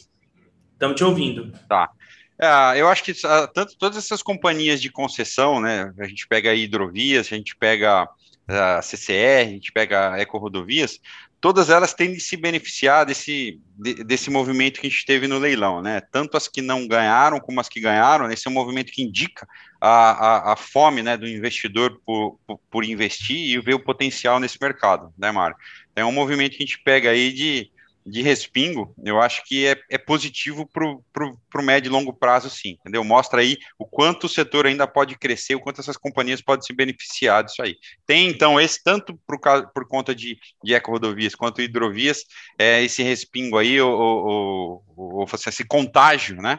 [0.73, 1.53] Estamos te ouvindo.
[1.69, 1.91] Tá.
[2.39, 5.93] É, eu acho que ah, tanto todas essas companhias de concessão, né?
[5.99, 8.09] A gente pega hidrovias, a gente pega
[8.49, 11.01] a CCR, a gente pega a Ecorodovias,
[11.41, 13.61] todas elas têm de se beneficiar desse,
[14.05, 16.01] desse movimento que a gente teve no leilão, né?
[16.01, 19.47] Tanto as que não ganharam como as que ganharam, esse é um movimento que indica
[19.81, 24.41] a, a, a fome né, do investidor por, por, por, investir e ver o potencial
[24.41, 25.57] nesse mercado, né, Mário?
[25.95, 27.71] É um movimento que a gente pega aí de
[28.07, 32.77] de respingo, eu acho que é, é positivo para o médio e longo prazo, sim,
[32.81, 33.03] entendeu?
[33.03, 36.73] Mostra aí o quanto o setor ainda pode crescer, o quanto essas companhias podem se
[36.73, 37.75] beneficiar disso aí.
[38.07, 39.41] Tem, então, esse, tanto por,
[39.75, 42.23] por conta de, de eco-rodovias quanto hidrovias,
[42.57, 46.59] é, esse respingo aí, ou, ou, esse contágio, né,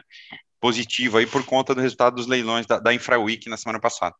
[0.60, 4.14] positivo aí por conta do resultado dos leilões da, da InfraWeek na semana passada.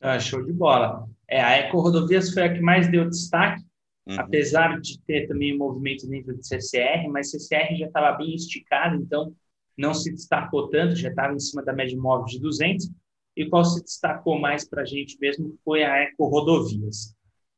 [0.00, 1.08] Ah, show de bola.
[1.26, 3.64] É, a eco-rodovias foi a que mais deu destaque,
[4.06, 4.20] Uhum.
[4.20, 8.96] Apesar de ter também um movimento dentro de CCR, mas CCR já estava bem esticado,
[8.96, 9.34] então
[9.76, 12.90] não se destacou tanto, já estava em cima da média móvel de 200.
[13.36, 17.14] E qual se destacou mais para a gente mesmo foi a Eco Rodovias.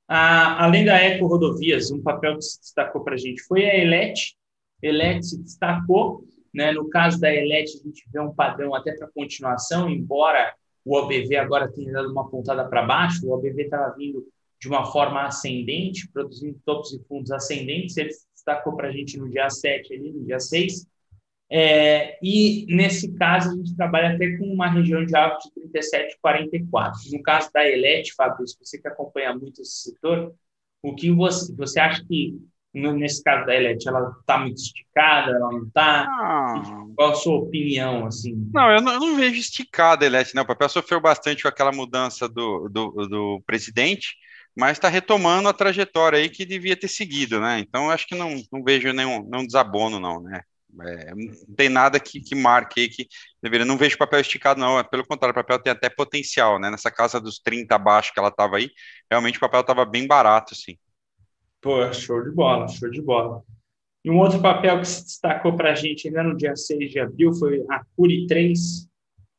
[0.08, 3.76] Ah, além da Eco Rodovias, um papel que se destacou para a gente foi a
[3.76, 4.36] Elet.
[4.80, 6.24] Elet se destacou,
[6.54, 6.72] né?
[6.72, 11.36] no caso da Elet, a gente vê um padrão até para continuação, embora o OBV
[11.36, 14.24] agora tenha dado uma pontada para baixo, o OBV estava vindo
[14.60, 17.96] de uma forma ascendente, produzindo topos e fundos ascendentes.
[17.96, 20.86] Ele destacou para a gente no dia 7, ali, no dia 6.
[21.48, 26.92] É, e nesse caso, a gente trabalha até com uma região de alvo de 37,44.
[27.12, 30.34] No caso da Elete, Fabrício, você que acompanha muito esse setor,
[30.82, 32.36] o que você, você acha que,
[32.74, 36.06] nesse caso da Elete, ela está muito esticada, ela não está?
[36.96, 38.06] Qual a sua opinião?
[38.06, 38.50] assim?
[38.52, 40.42] Não, eu não, eu não vejo esticada a Elete, não.
[40.42, 44.16] O papel sofreu bastante com aquela mudança do, do, do presidente,
[44.56, 47.58] mas está retomando a trajetória aí que devia ter seguido, né?
[47.58, 50.40] Então, acho que não, não vejo nenhum, nenhum desabono, não, né?
[50.80, 53.06] É, não tem nada que, que marque aí que
[53.42, 53.66] deveria.
[53.66, 54.82] Não vejo papel esticado, não.
[54.84, 56.70] Pelo contrário, o papel tem até potencial, né?
[56.70, 58.70] Nessa casa dos 30 abaixo que ela estava aí,
[59.10, 60.76] realmente o papel estava bem barato, assim.
[61.60, 63.42] Pô, show de bola, show de bola.
[64.04, 67.00] E um outro papel que se destacou para a gente ainda no dia 6 de
[67.00, 68.88] abril foi a Curi 3.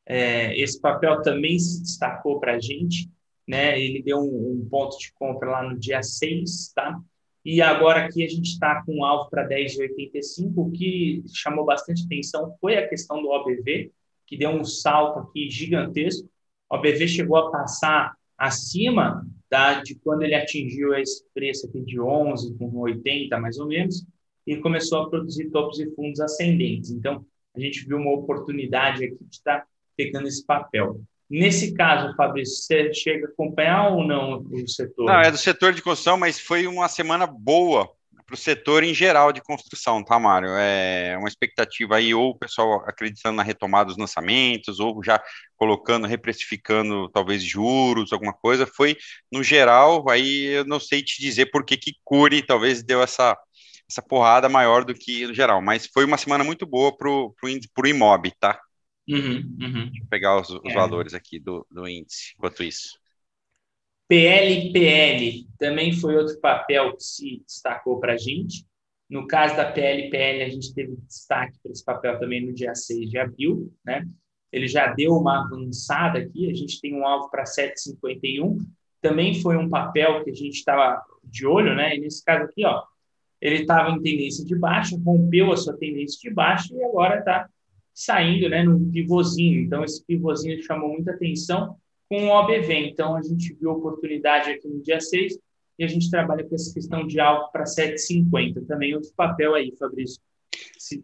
[0.05, 3.09] É, esse papel também se destacou para a gente,
[3.47, 3.79] né?
[3.79, 6.99] Ele deu um, um ponto de compra lá no dia 6, tá?
[7.45, 10.51] E agora aqui a gente está com um alvo para 10,85.
[10.57, 13.91] O que chamou bastante atenção foi a questão do OBV,
[14.25, 16.29] que deu um salto aqui gigantesco.
[16.69, 21.99] O OBV chegou a passar acima da, de quando ele atingiu esse preço aqui de
[21.99, 24.05] 11, com 80 mais ou menos,
[24.45, 26.91] e começou a produzir topos e fundos ascendentes.
[26.91, 27.25] Então,
[27.55, 31.01] a gente viu uma oportunidade aqui de estar tá pegando esse papel.
[31.29, 35.05] Nesse caso, Fabrício, você chega a acompanhar ou não o setor?
[35.05, 37.89] Não, é do setor de construção, mas foi uma semana boa
[38.25, 40.49] para o setor em geral de construção, tá, Mário?
[40.49, 45.21] É uma expectativa aí, ou o pessoal acreditando na retomada dos lançamentos, ou já
[45.55, 48.67] colocando, reprecificando talvez juros, alguma coisa.
[48.67, 48.97] Foi
[49.31, 53.37] no geral, aí eu não sei te dizer por que que Cure talvez deu essa,
[53.89, 57.33] essa porrada maior do que no geral, mas foi uma semana muito boa para o
[57.85, 58.59] Imob, tá?
[59.07, 59.85] Uhum, uhum.
[59.89, 60.73] Deixa eu pegar os, os é.
[60.73, 62.99] valores aqui do, do índice, enquanto isso.
[64.07, 68.65] PLPL também foi outro papel que se destacou para a gente.
[69.09, 73.09] No caso da PLPL, a gente teve destaque para esse papel também no dia 6
[73.09, 73.73] de abril.
[73.85, 74.05] Né?
[74.51, 78.57] Ele já deu uma avançada aqui, a gente tem um alvo para 7,51.
[79.01, 81.95] Também foi um papel que a gente estava de olho, né?
[81.95, 82.83] E nesse caso aqui, ó,
[83.39, 87.47] ele estava em tendência de baixa, rompeu a sua tendência de baixa e agora está
[87.97, 89.59] saindo né, num pivôzinho.
[89.61, 91.75] Então, esse pivôzinho chamou muita atenção
[92.07, 92.89] com o OBV.
[92.89, 95.39] Então, a gente viu oportunidade aqui no dia 6
[95.79, 98.67] e a gente trabalha com essa questão de alvo para 7,50.
[98.67, 100.21] Também outro papel aí, Fabrício.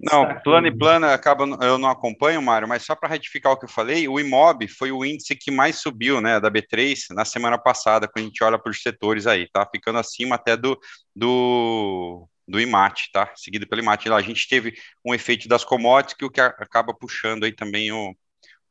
[0.02, 3.66] Não, plano e plano acaba, eu não acompanho, Mário, mas só para retificar o que
[3.66, 7.58] eu falei, o IMOB foi o índice que mais subiu, né, da B3 na semana
[7.58, 9.68] passada, quando a gente olha para os setores aí, tá?
[9.70, 10.80] Ficando acima até do,
[11.16, 13.32] do do IMAT, tá?
[13.36, 14.10] Seguido pelo IMAT.
[14.10, 14.74] A gente teve
[15.06, 18.16] um efeito das commodities que o que acaba puxando aí também o,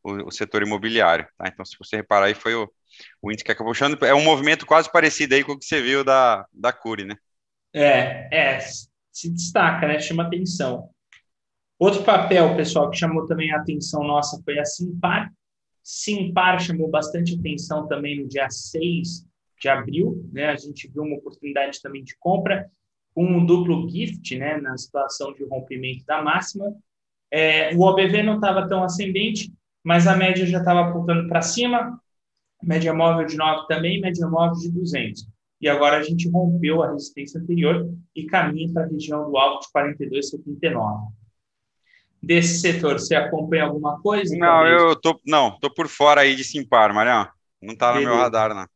[0.03, 1.49] o, o, setor imobiliário, tá?
[1.49, 2.71] Então, se você reparar aí, foi o,
[3.21, 4.03] o índice que acabou puxando.
[4.05, 7.17] É um movimento quase parecido aí com o que você viu da, da Curi, né?
[7.75, 9.99] É, é, se destaca, né?
[9.99, 10.91] Chama atenção.
[11.79, 15.33] Outro papel, pessoal, que chamou também a atenção nossa foi a Simpar.
[15.83, 19.27] Simpar chamou bastante atenção também no dia 6
[19.61, 20.47] de abril, né?
[20.51, 22.71] A gente viu uma oportunidade também de compra
[23.15, 26.75] com um duplo gift, né, na situação de rompimento da máxima.
[27.31, 29.53] É, o OBV não estava tão ascendente,
[29.83, 31.99] mas a média já estava apontando para cima,
[32.63, 35.27] média móvel de 9 também, média móvel de 200.
[35.61, 39.67] E agora a gente rompeu a resistência anterior e caminha para a região do alto
[39.67, 41.09] de 42,79.
[42.21, 44.37] Desse setor, você acompanha alguma coisa?
[44.37, 44.83] Não, talvez?
[44.83, 47.29] eu tô, não, tô por fora aí de Simpar, Mariano.
[47.61, 48.67] Não está no meu radar, não.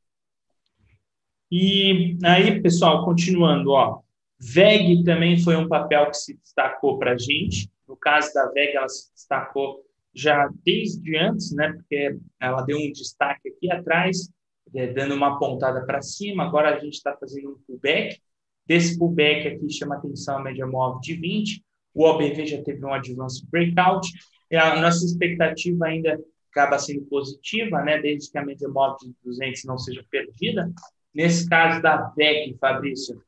[1.51, 4.01] E aí, pessoal, continuando, ó,
[4.39, 7.71] VEG também foi um papel que se destacou para a gente.
[7.89, 9.83] No caso da VEG, ela se destacou
[10.15, 11.73] já desde antes, né?
[11.73, 14.31] Porque ela deu um destaque aqui atrás,
[14.75, 16.45] é, dando uma pontada para cima.
[16.45, 18.19] Agora a gente está fazendo um pullback.
[18.67, 21.63] Desse pullback aqui chama atenção a média móvel de 20.
[21.95, 24.09] O OBV já teve um advance breakout.
[24.51, 26.19] E a nossa expectativa ainda
[26.51, 28.01] acaba sendo positiva, né?
[28.01, 30.71] Desde que a média móvel de 200 não seja perdida.
[31.15, 33.23] Nesse caso da VEG, Fabrício,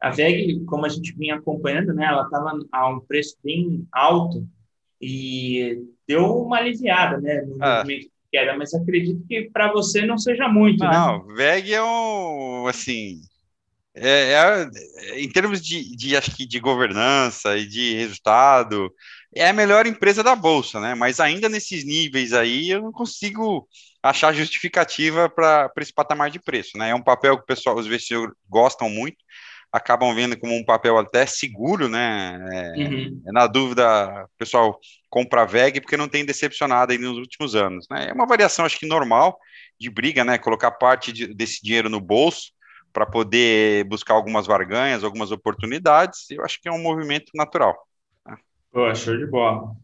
[0.00, 4.46] a VEG, como a gente vinha acompanhando, né, ela estava a um preço bem alto
[5.00, 7.78] e deu uma aliviada, né, no ah.
[7.78, 10.90] movimento de queda, mas acredito que para você não seja muito, né?
[10.90, 11.34] não, né?
[11.34, 13.20] VEG é um, assim,
[13.94, 18.92] é, é, em termos de, de, acho que de governança e de resultado,
[19.34, 20.94] é a melhor empresa da bolsa, né?
[20.94, 23.66] Mas ainda nesses níveis aí, eu não consigo
[24.02, 26.90] achar justificativa para esse patamar de preço, né?
[26.90, 29.16] É um papel que o pessoal, os investidores gostam muito,
[29.76, 32.38] acabam vendo como um papel até seguro, né?
[32.52, 33.22] É, uhum.
[33.26, 37.54] é na dúvida, o pessoal compra a VEG porque não tem decepcionado aí nos últimos
[37.54, 38.08] anos, né?
[38.08, 39.38] É uma variação, acho que normal
[39.78, 40.38] de briga, né?
[40.38, 42.52] Colocar parte de, desse dinheiro no bolso
[42.92, 46.30] para poder buscar algumas barganhas, algumas oportunidades.
[46.30, 47.76] Eu acho que é um movimento natural.
[48.26, 48.36] Né?
[48.72, 49.76] Pô, show de bola.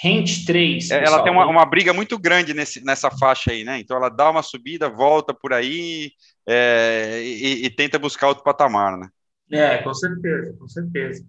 [0.00, 0.90] Rente 3.
[0.92, 3.80] É, ela tem uma, uma, briga muito grande nesse, nessa faixa aí, né?
[3.80, 6.12] Então ela dá uma subida, volta por aí
[6.46, 9.08] é, e, e, tenta buscar outro patamar, né?
[9.50, 11.24] É, com certeza, com certeza.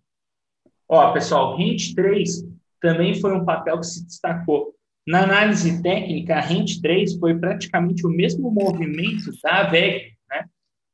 [0.87, 2.45] Ó, pessoal, Rente 3
[2.81, 4.73] também foi um papel que se destacou.
[5.07, 10.45] Na análise técnica, a Rente 3 foi praticamente o mesmo movimento da VEG, né?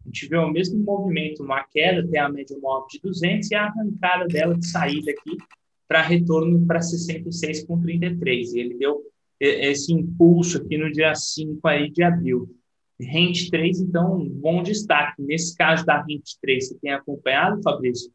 [0.04, 3.56] A gente vê o mesmo movimento, uma queda até a média móvel de 200 e
[3.56, 5.38] a arrancada dela de saída aqui
[5.88, 8.54] para retorno para 66,33.
[8.54, 9.02] E ele deu
[9.40, 12.50] esse impulso aqui no dia 5 aí de abril.
[13.00, 15.22] Rente 3, então, bom destaque.
[15.22, 18.12] Nesse caso da Rente 3, você tem acompanhado, Fabrício?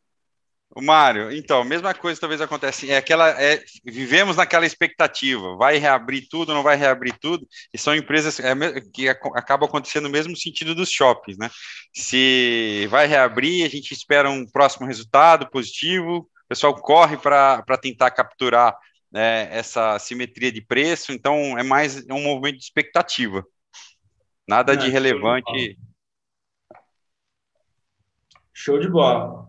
[0.75, 2.91] O Mário, então, mesma coisa talvez acontece.
[2.91, 5.57] É aquela, é, vivemos naquela expectativa.
[5.57, 7.47] Vai reabrir tudo, não vai reabrir tudo.
[7.75, 8.55] E são empresas é,
[8.93, 11.51] que acabam acontecendo no mesmo sentido dos shoppings, né?
[11.93, 18.77] Se vai reabrir, a gente espera um próximo resultado positivo pessoal corre para tentar capturar
[19.11, 23.47] né, essa simetria de preço, então é mais um movimento de expectativa.
[24.51, 25.79] Nada de relevante.
[28.53, 29.49] Show de bola.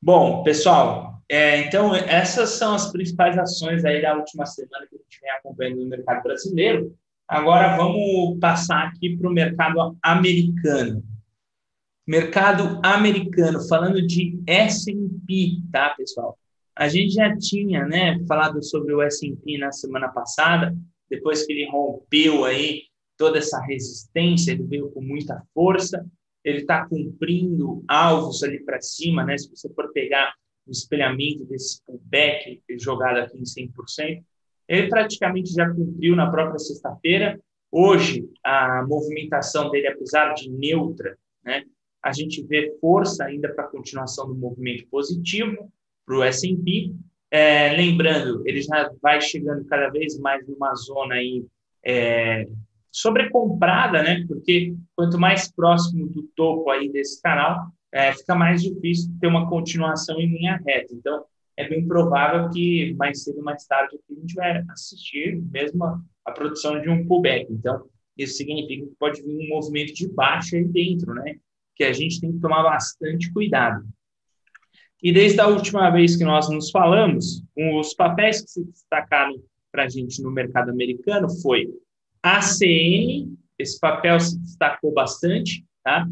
[0.00, 4.98] Bom, pessoal, é, então essas são as principais ações aí da última semana que a
[4.98, 6.96] gente vem acompanhando no mercado brasileiro.
[7.26, 11.02] Agora vamos passar aqui para o mercado americano.
[12.06, 16.38] Mercado americano, falando de S&P, tá, pessoal?
[16.76, 20.72] A gente já tinha, né, falado sobre o S&P na semana passada,
[21.10, 22.91] depois que ele rompeu aí
[23.22, 26.04] toda essa resistência, ele veio com muita força,
[26.42, 29.38] ele está cumprindo alvos ali para cima, né?
[29.38, 30.34] Se você for pegar
[30.66, 34.24] o espelhamento desse pullback jogado aqui em 100%,
[34.66, 37.40] ele praticamente já cumpriu na própria sexta-feira.
[37.70, 41.62] Hoje, a movimentação dele, apesar de neutra, né,
[42.02, 45.72] a gente vê força ainda para a continuação do movimento positivo
[46.04, 46.92] para o S&P.
[47.30, 51.46] É, lembrando, ele já vai chegando cada vez mais numa zona aí
[51.84, 52.48] é,
[52.92, 54.24] sobrecomprada, né?
[54.28, 59.48] Porque quanto mais próximo do topo aí desse canal, é, fica mais difícil ter uma
[59.48, 60.94] continuação em linha reta.
[60.94, 61.24] Então,
[61.56, 66.00] é bem provável que mais cedo ou mais tarde a gente vai assistir mesmo a,
[66.26, 67.46] a produção de um pullback.
[67.50, 67.86] Então,
[68.16, 71.36] isso significa que pode vir um movimento de baixa aí dentro, né?
[71.74, 73.84] que a gente tem que tomar bastante cuidado.
[75.02, 79.34] E desde a última vez que nós nos falamos, os papéis que se destacaram
[79.70, 81.68] para a gente no mercado americano foi
[82.22, 86.06] ACN, esse papel se destacou bastante, tá?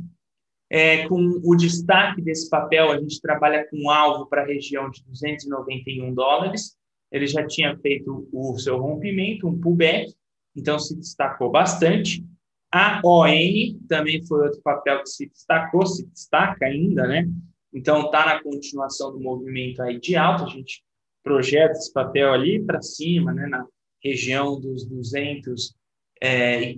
[0.69, 5.03] É, com o destaque desse papel, a gente trabalha com alvo para a região de
[5.05, 6.77] 291 dólares.
[7.11, 10.15] Ele já tinha feito o seu rompimento, um pullback,
[10.55, 12.25] então se destacou bastante.
[12.73, 13.27] A ON
[13.89, 17.29] também foi outro papel que se destacou, se destaca ainda, né?
[17.73, 20.83] Então, está na continuação do movimento aí de alta, a gente
[21.23, 23.65] projeta esse papel ali para cima, né, na
[24.03, 25.80] região dos 249
[26.21, 26.75] é,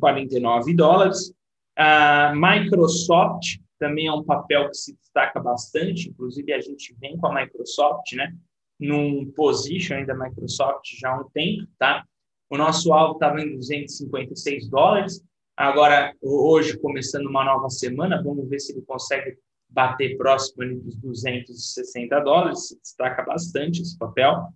[0.75, 1.33] dólares.
[1.77, 7.27] A Microsoft também é um papel que se destaca bastante, inclusive a gente vem com
[7.27, 8.35] a Microsoft, né,
[8.79, 12.05] num position ainda Microsoft já há um tempo, tá?
[12.49, 15.25] O nosso alvo estava em 256 dólares,
[15.57, 19.37] Agora, hoje, começando uma nova semana, vamos ver se ele consegue
[19.69, 24.49] bater próximo ali dos 260 dólares, se destaca bastante esse papel.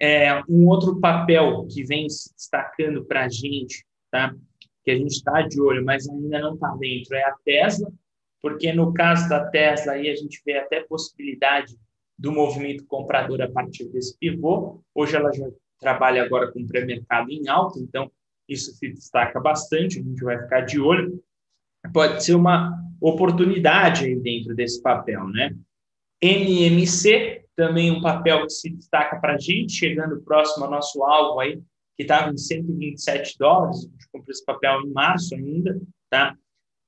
[0.00, 4.32] É, um outro papel que vem se destacando para a gente, tá?
[4.84, 7.90] que a gente está de olho, mas ainda não está dentro, é a Tesla,
[8.40, 11.76] porque no caso da Tesla aí a gente vê até possibilidade
[12.18, 14.82] do movimento comprador a partir desse pivô.
[14.94, 15.48] Hoje ela já
[15.78, 18.10] trabalha agora com pré-mercado em alta, então
[18.48, 21.22] isso se destaca bastante, a gente vai ficar de olho.
[21.92, 25.56] Pode ser uma oportunidade aí dentro desse papel, né?
[26.22, 31.40] NMC, também um papel que se destaca para a gente, chegando próximo ao nosso alvo
[31.40, 31.60] aí,
[31.96, 35.80] que estava em 127 dólares, a gente comprou esse papel em março ainda,
[36.10, 36.36] tá?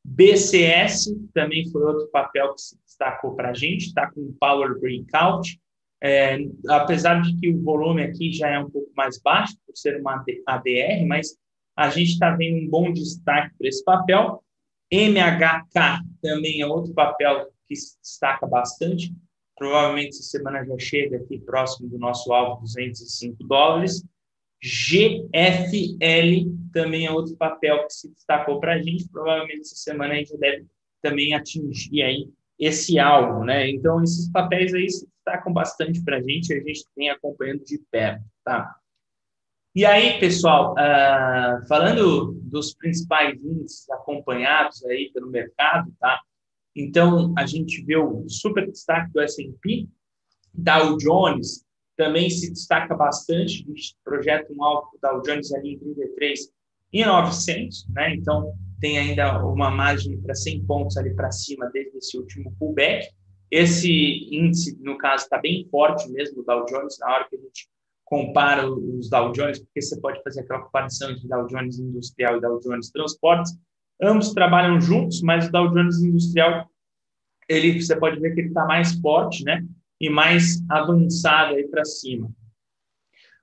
[0.07, 5.59] BCS também foi outro papel que se destacou para a gente, está com Power Breakout,
[6.02, 6.36] é,
[6.68, 10.22] apesar de que o volume aqui já é um pouco mais baixo, por ser uma
[10.46, 11.34] ADR, mas
[11.76, 14.44] a gente está vendo um bom destaque para esse papel.
[14.92, 19.14] MHK também é outro papel que se destaca bastante.
[19.57, 24.05] Provavelmente essa semana já chega aqui próximo do nosso alvo, 205 dólares.
[24.65, 29.09] GFL também é outro papel que se destacou para a gente.
[29.11, 30.67] Provavelmente essa semana a gente deve
[31.03, 33.69] também atingir aí esse alvo, né?
[33.69, 37.79] Então, esses papéis aí se destacam bastante para a gente, a gente vem acompanhando de
[37.91, 38.75] perto, tá?
[39.75, 46.21] E aí, pessoal, uh, falando dos principais índices acompanhados aí pelo mercado, tá?
[46.75, 49.87] Então, a gente vê o super destaque do S&P,
[50.55, 51.65] Dow Jones
[51.97, 56.51] também se destaca bastante, gente projeta um do Dow Jones ali em 33
[56.92, 58.14] e 900, né?
[58.14, 63.09] Então, tem ainda uma margem para 100 pontos ali para cima desde esse último pullback.
[63.51, 67.38] Esse índice, no caso, está bem forte mesmo, o Dow Jones, na hora que a
[67.38, 67.68] gente
[68.05, 72.40] compara os Dow Jones, porque você pode fazer aquela comparação entre Dow Jones Industrial e
[72.40, 73.57] Dow Jones Transportes.
[74.03, 76.68] Ambos trabalham juntos, mas o Dow Jones Industrial,
[77.49, 79.64] ele, você pode ver que ele está mais forte, né?
[80.01, 82.30] E mais avançado aí para cima.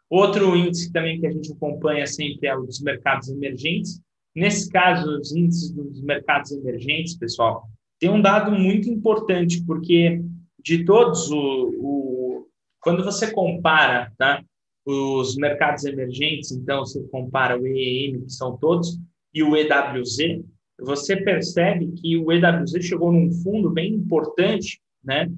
[0.09, 4.01] Outro índice também que a gente acompanha sempre é o dos mercados emergentes.
[4.35, 10.21] Nesse caso, os índices dos mercados emergentes, pessoal, tem um dado muito importante, porque
[10.63, 12.47] de todos, o, o
[12.81, 14.43] quando você compara tá,
[14.85, 18.99] os mercados emergentes, então você compara o EEM, que são todos,
[19.33, 20.43] e o EWZ,
[20.79, 25.31] você percebe que o EWZ chegou num fundo bem importante, né?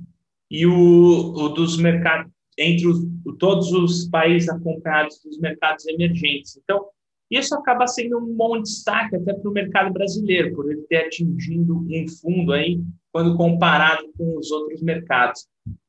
[0.54, 3.04] E o, o dos mercados, entre os,
[3.40, 6.56] todos os países acompanhados dos mercados emergentes.
[6.64, 6.86] Então,
[7.32, 11.76] isso acaba sendo um bom destaque até para o mercado brasileiro, por ele ter atingido
[11.76, 12.80] um fundo aí,
[13.12, 15.48] quando comparado com os outros mercados.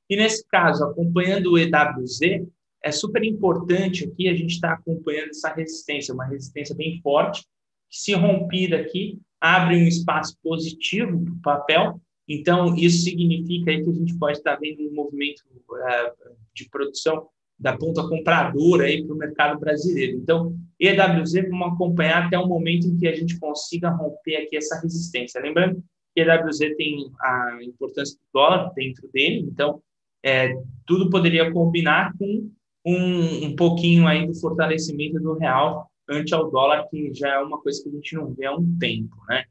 [0.09, 2.47] E nesse caso, acompanhando o EWZ,
[2.83, 7.43] é super importante aqui a gente estar tá acompanhando essa resistência, uma resistência bem forte,
[7.91, 13.83] que se rompida aqui, abre um espaço positivo para o papel, então isso significa aí
[13.83, 19.15] que a gente pode estar vendo um movimento uh, de produção da ponta compradora para
[19.15, 20.19] o mercado brasileiro.
[20.19, 24.81] Então, EWZ vamos acompanhar até o momento em que a gente consiga romper aqui essa
[24.81, 25.41] resistência.
[25.41, 25.83] Lembrando
[26.15, 29.81] que EWZ tem a importância do dólar dentro dele, então
[30.25, 30.55] é,
[30.87, 32.51] tudo poderia combinar com
[32.85, 37.61] um, um pouquinho aí do fortalecimento do real ante ao dólar, que já é uma
[37.61, 39.45] coisa que a gente não vê há um tempo, né?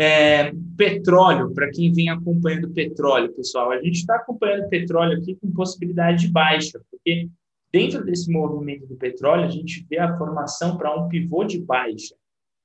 [0.00, 5.50] É, petróleo, para quem vem acompanhando petróleo, pessoal, a gente está acompanhando petróleo aqui com
[5.50, 7.28] possibilidade de baixa, porque
[7.72, 12.14] dentro desse movimento do petróleo, a gente vê a formação para um pivô de baixa.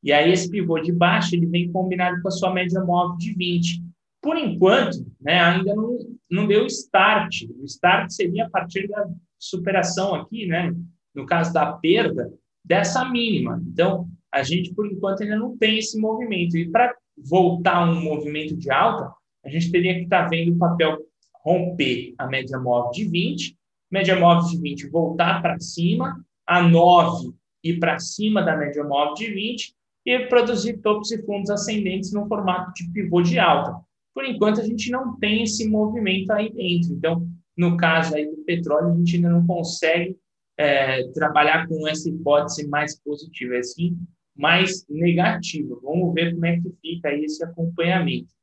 [0.03, 3.33] E aí, esse pivô de baixa ele vem combinado com a sua média móvel de
[3.33, 3.81] 20.
[4.21, 5.97] Por enquanto, né, ainda não,
[6.29, 7.47] não deu start.
[7.59, 9.09] O start seria a partir da
[9.39, 10.71] superação aqui, né,
[11.15, 12.31] no caso da perda,
[12.63, 13.59] dessa mínima.
[13.65, 16.55] Então, a gente, por enquanto, ainda não tem esse movimento.
[16.55, 19.13] E para voltar um movimento de alta,
[19.45, 20.97] a gente teria que estar tá vendo o papel
[21.43, 23.57] romper a média móvel de 20,
[23.91, 27.33] média móvel de 20 voltar para cima, a 9
[27.63, 29.73] ir para cima da média móvel de 20
[30.05, 33.79] e produzir topos e fundos ascendentes no formato de pivô de alta.
[34.13, 36.93] Por enquanto, a gente não tem esse movimento aí dentro.
[36.93, 40.17] Então, no caso aí do petróleo, a gente ainda não consegue
[40.57, 43.97] é, trabalhar com essa hipótese mais positiva, é sim
[44.35, 45.79] mais negativa.
[45.81, 48.33] Vamos ver como é que fica esse acompanhamento.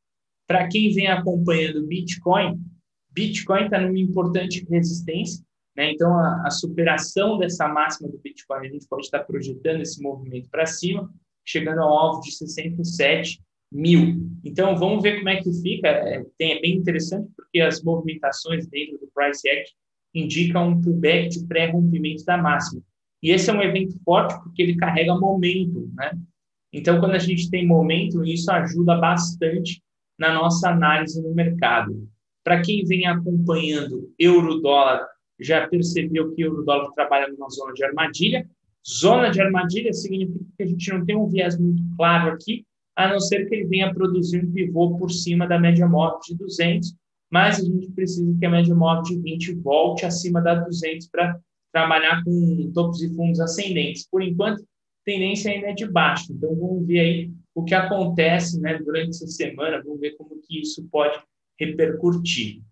[0.47, 2.61] Para quem vem acompanhando Bitcoin,
[3.13, 5.45] Bitcoin está numa importante resistência,
[5.77, 5.93] né?
[5.93, 10.49] então a, a, superação dessa máxima do Bitcoin, a gente pode estar projetando esse movimento
[10.49, 11.13] para cima,
[11.45, 13.41] chegando ao alvo de 67
[13.73, 14.29] mil.
[14.45, 15.89] Então, vamos ver como é que fica.
[15.89, 19.75] É, tem, é bem interessante, porque as movimentações dentro do Price Act
[20.15, 22.83] indicam um pullback de pré-rompimento da máxima.
[23.23, 26.13] E esse é um evento forte porque ele carrega momento, né?
[26.73, 29.83] Então, quando a gente tem momento, isso ajuda bastante
[30.19, 32.09] na nossa análise no mercado.
[32.45, 35.07] Para quem vem acompanhando euro-dólar,
[35.39, 38.49] já percebeu que euro-dólar trabalha numa zona de armadilha.
[38.87, 42.65] Zona de armadilha significa que a gente não tem um viés muito claro aqui,
[42.97, 46.37] a não ser que ele venha produzir um pivô por cima da média móvel de
[46.37, 46.95] 200,
[47.31, 51.39] mas a gente precisa que a média móvel de 20 volte acima da 200 para
[51.73, 54.09] trabalhar com topos e fundos ascendentes.
[54.09, 54.65] Por enquanto,
[55.05, 56.33] tendência ainda é de baixo.
[56.33, 60.61] Então, vamos ver aí o que acontece né, durante essa semana, vamos ver como que
[60.61, 61.19] isso pode
[61.59, 62.63] repercutir.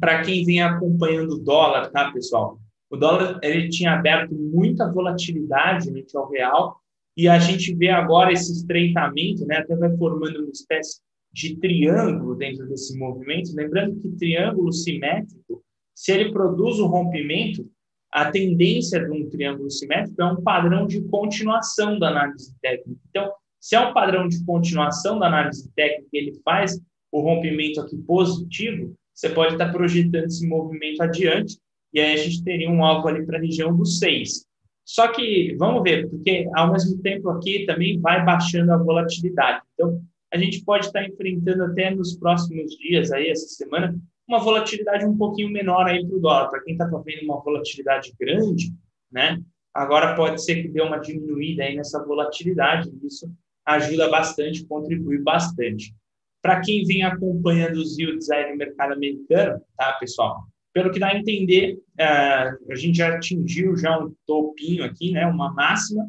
[0.00, 2.58] Para quem vem acompanhando o dólar, tá, pessoal?
[2.90, 6.80] O dólar ele tinha aberto muita volatilidade frente ao real,
[7.16, 11.00] e a gente vê agora esse estreitamento, né, até vai formando uma espécie
[11.32, 13.54] de triângulo dentro desse movimento.
[13.54, 15.64] Lembrando que triângulo simétrico,
[15.94, 17.68] se ele produz o rompimento,
[18.12, 23.00] a tendência de um triângulo simétrico é um padrão de continuação da análise técnica.
[23.10, 26.80] Então, se é um padrão de continuação da análise técnica, ele faz
[27.12, 31.58] o rompimento aqui positivo, você pode estar projetando esse movimento adiante,
[31.92, 34.46] e aí a gente teria um alvo ali para a região do 6.
[34.84, 39.62] Só que, vamos ver, porque ao mesmo tempo aqui também vai baixando a volatilidade.
[39.74, 40.00] Então,
[40.32, 43.98] a gente pode estar enfrentando até nos próximos dias, aí, essa semana,
[44.28, 46.48] uma volatilidade um pouquinho menor aí para o dólar.
[46.50, 48.72] Para quem está vendo uma volatilidade grande,
[49.10, 49.40] né?
[49.72, 53.30] Agora pode ser que dê uma diminuída aí nessa volatilidade, isso
[53.64, 55.94] ajuda bastante, contribui bastante.
[56.42, 60.44] para quem vem acompanhando os yields aí no mercado americano, tá, pessoal?
[60.72, 65.26] Pelo que dá a entender, uh, a gente já atingiu já um topinho aqui, né,
[65.26, 66.08] uma máxima,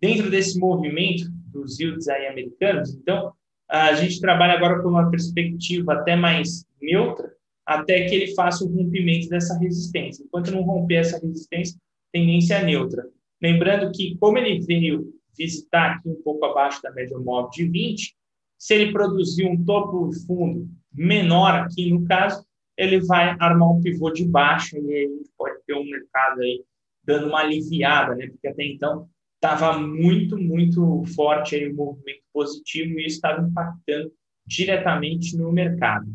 [0.00, 2.94] dentro desse movimento dos yields aí americanos.
[2.94, 3.32] Então,
[3.68, 7.32] a gente trabalha agora com uma perspectiva até mais neutra,
[7.66, 10.24] até que ele faça o rompimento dessa resistência.
[10.24, 11.78] Enquanto não romper essa resistência,
[12.12, 13.06] tendência neutra.
[13.42, 18.14] Lembrando que, como ele veio visitar aqui um pouco abaixo da média móvel de 20,
[18.58, 22.44] se ele produzir um topo fundo menor aqui, no caso,
[22.76, 26.62] ele vai armar um pivô de baixa e aí pode ter um mercado aí
[27.04, 28.28] dando uma aliviada, né?
[28.28, 34.10] Porque até então estava muito, muito forte aí o movimento positivo e isso estava impactando
[34.46, 36.06] diretamente no mercado.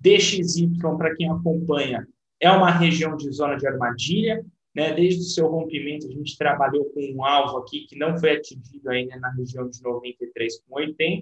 [0.00, 2.06] DXY, para quem acompanha,
[2.40, 4.44] é uma região de zona de armadilha,
[4.74, 4.92] né?
[4.94, 8.88] Desde o seu rompimento, a gente trabalhou com um alvo aqui que não foi atingido
[8.88, 11.20] ainda na região de 93,80.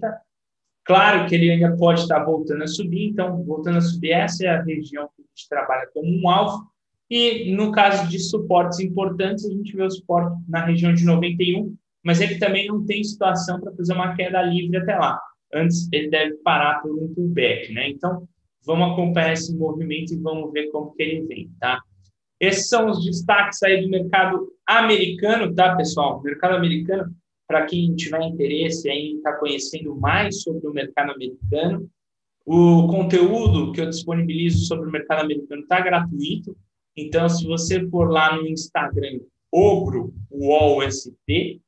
[0.85, 4.47] Claro que ele ainda pode estar voltando a subir, então, voltando a subir, essa é
[4.47, 6.67] a região que a gente trabalha como um alvo.
[7.09, 11.75] E no caso de suportes importantes, a gente vê o suporte na região de 91,
[12.03, 15.19] mas ele também não tem situação para fazer uma queda livre até lá.
[15.53, 17.89] Antes, ele deve parar por um pullback, né?
[17.89, 18.27] Então,
[18.65, 21.81] vamos acompanhar esse movimento e vamos ver como que ele vem, tá?
[22.39, 26.21] Esses são os destaques aí do mercado americano, tá, pessoal?
[26.21, 27.13] mercado americano,
[27.47, 31.89] para quem tiver interesse em estar tá conhecendo mais sobre o mercado americano,
[32.45, 36.55] o conteúdo que eu disponibilizo sobre o mercado americano está gratuito.
[36.95, 39.19] Então, se você for lá no Instagram,
[39.51, 41.61] Ogro UOLST,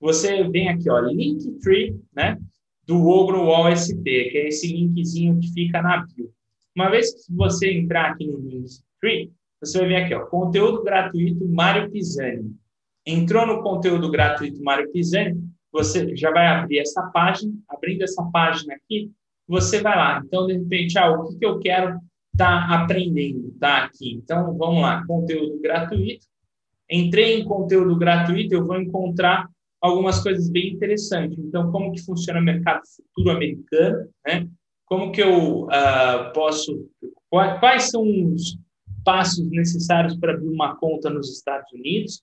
[0.00, 2.38] você vem aqui, ó, Linktree, né,
[2.84, 6.32] do Ogro UOLST, que é esse linkzinho que fica na bio.
[6.78, 11.44] Uma vez que você entrar aqui no Linktree, você vai ver aqui, ó, conteúdo gratuito
[11.48, 12.54] Mário Pisani.
[13.04, 17.52] Entrou no conteúdo gratuito Mário Pisani, você já vai abrir essa página.
[17.68, 19.10] Abrindo essa página aqui,
[19.48, 20.22] você vai lá.
[20.24, 21.98] Então, de repente, ah, o que, que eu quero
[22.32, 24.12] estar tá aprendendo tá aqui?
[24.12, 26.26] Então, vamos lá, conteúdo gratuito.
[26.88, 29.50] Entrei em conteúdo gratuito, eu vou encontrar
[29.80, 31.40] algumas coisas bem interessantes.
[31.40, 34.48] Então, como que funciona o mercado futuro americano, né?
[34.88, 36.88] Como que eu uh, posso...
[37.30, 38.58] Quais são os
[39.08, 42.22] passos necessários para abrir uma conta nos Estados Unidos.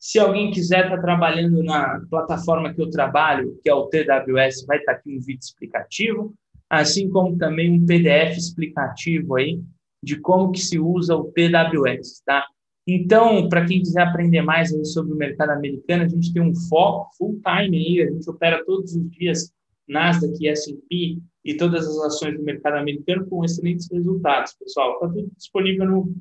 [0.00, 4.66] Se alguém quiser estar tá trabalhando na plataforma que eu trabalho, que é o TWS,
[4.66, 6.34] vai estar tá aqui um vídeo explicativo,
[6.68, 9.60] assim como também um PDF explicativo aí
[10.02, 12.44] de como que se usa o TWS, tá?
[12.84, 17.08] Então, para quem quiser aprender mais sobre o mercado americano, a gente tem um foco
[17.16, 19.52] full time aí, a gente opera todos os dias
[19.88, 24.94] Nasdaq e S&P e todas as ações do mercado americano com excelentes resultados, pessoal.
[24.94, 26.14] Está tudo disponível no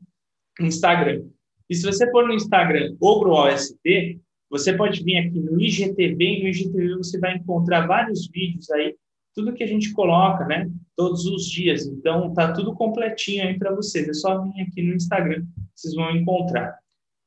[0.60, 1.24] Instagram.
[1.70, 6.50] E se você for no Instagram OgroOST, você pode vir aqui no IGTV e no
[6.50, 8.96] IGTV você vai encontrar vários vídeos aí,
[9.34, 11.88] tudo que a gente coloca, né, todos os dias.
[11.88, 14.08] Então, tá tudo completinho aí para vocês.
[14.08, 15.44] É só vir aqui no Instagram,
[15.74, 16.78] vocês vão encontrar.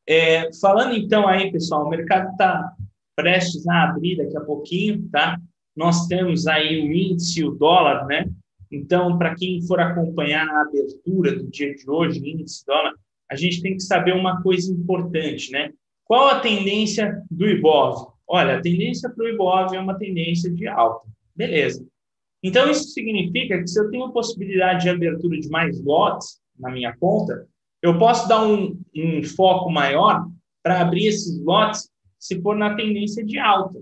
[0.09, 2.73] É, falando então aí, pessoal, o mercado está
[3.17, 5.41] prestes a abrir daqui a pouquinho, tá?
[5.77, 8.29] Nós temos aí o índice, o dólar, né?
[8.71, 12.95] Então, para quem for acompanhar a abertura do dia de hoje, índice dólar,
[13.31, 15.71] a gente tem que saber uma coisa importante, né?
[16.05, 18.13] Qual a tendência do IBOV?
[18.29, 21.07] Olha, a tendência para o IBOV é uma tendência de alta.
[21.35, 21.87] Beleza.
[22.43, 26.97] Então, isso significa que se eu tenho possibilidade de abertura de mais lotes na minha
[26.97, 27.47] conta,
[27.83, 30.27] eu posso dar um, um foco maior
[30.63, 33.79] para abrir esses lotes se for na tendência de alta.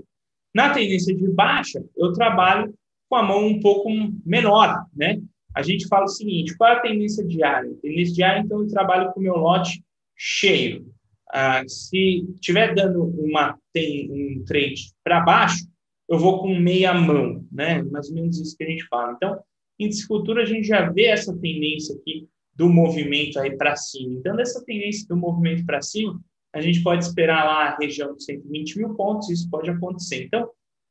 [0.55, 2.73] Na tendência de baixa, eu trabalho
[3.09, 3.91] com a mão um pouco
[4.25, 5.21] menor, né?
[5.55, 7.73] A gente fala o seguinte, qual é a tendência diária?
[7.81, 9.83] Tendência diária, então, eu trabalho com o meu lote
[10.17, 10.87] cheio.
[11.33, 15.67] Ah, se estiver dando uma, tem um trade para baixo,
[16.09, 17.83] eu vou com meia mão, né?
[17.83, 19.13] Mais ou menos isso que a gente fala.
[19.13, 19.41] Então,
[19.79, 24.15] índice futuro, a gente já vê essa tendência aqui do movimento aí para cima.
[24.15, 26.21] Então, dessa tendência do movimento para cima,
[26.55, 30.25] a gente pode esperar lá a região de 120 mil pontos, isso pode acontecer.
[30.25, 30.49] Então,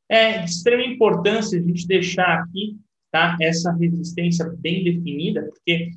[0.09, 2.77] é de extrema importância a gente deixar aqui
[3.09, 5.91] tá, essa resistência bem definida, porque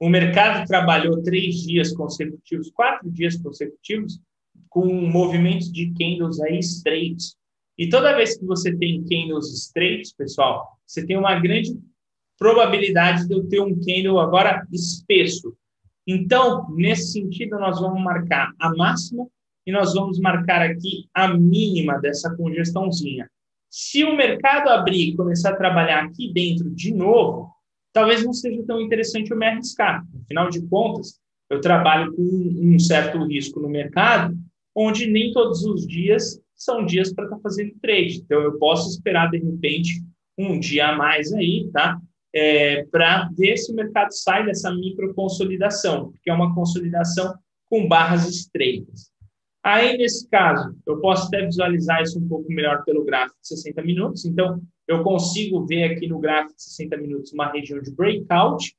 [0.00, 4.18] o mercado trabalhou três dias consecutivos, quatro dias consecutivos,
[4.70, 7.36] com movimentos de candles aí estreitos.
[7.76, 11.78] E toda vez que você tem candles estreitos, pessoal, você tem uma grande
[12.38, 15.54] probabilidade de eu ter um candle agora espesso.
[16.12, 19.28] Então, nesse sentido, nós vamos marcar a máxima
[19.64, 23.30] e nós vamos marcar aqui a mínima dessa congestãozinha.
[23.70, 27.48] Se o mercado abrir e começar a trabalhar aqui dentro de novo,
[27.92, 30.04] talvez não seja tão interessante eu me arriscar.
[30.24, 34.36] Afinal de contas, eu trabalho com um certo risco no mercado,
[34.74, 38.16] onde nem todos os dias são dias para estar tá fazendo trade.
[38.16, 40.02] Então, eu posso esperar, de repente,
[40.36, 42.00] um dia a mais aí, tá?
[42.34, 47.34] É, para ver se o mercado sai dessa microconsolidação, porque é uma consolidação
[47.68, 49.10] com barras estreitas.
[49.62, 53.82] Aí, nesse caso, eu posso até visualizar isso um pouco melhor pelo gráfico de 60
[53.82, 54.24] minutos.
[54.24, 58.74] Então, eu consigo ver aqui no gráfico de 60 minutos uma região de breakout.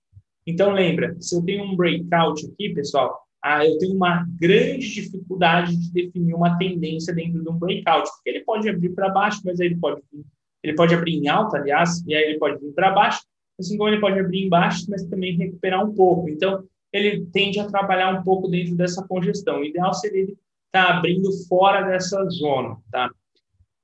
[0.46, 5.76] Então, lembra, se eu tenho um breakout aqui, pessoal, ah, eu tenho uma grande dificuldade
[5.76, 9.60] de definir uma tendência dentro de um breakout, porque ele pode abrir para baixo, mas
[9.60, 10.02] aí ele pode,
[10.64, 13.22] ele pode abrir em alta, aliás, e aí ele pode vir para baixo,
[13.60, 16.30] assim como ele pode abrir embaixo, mas também recuperar um pouco.
[16.30, 19.60] Então, ele tende a trabalhar um pouco dentro dessa congestão.
[19.60, 20.38] O ideal seria ele
[20.68, 23.10] estar tá abrindo fora dessa zona, tá?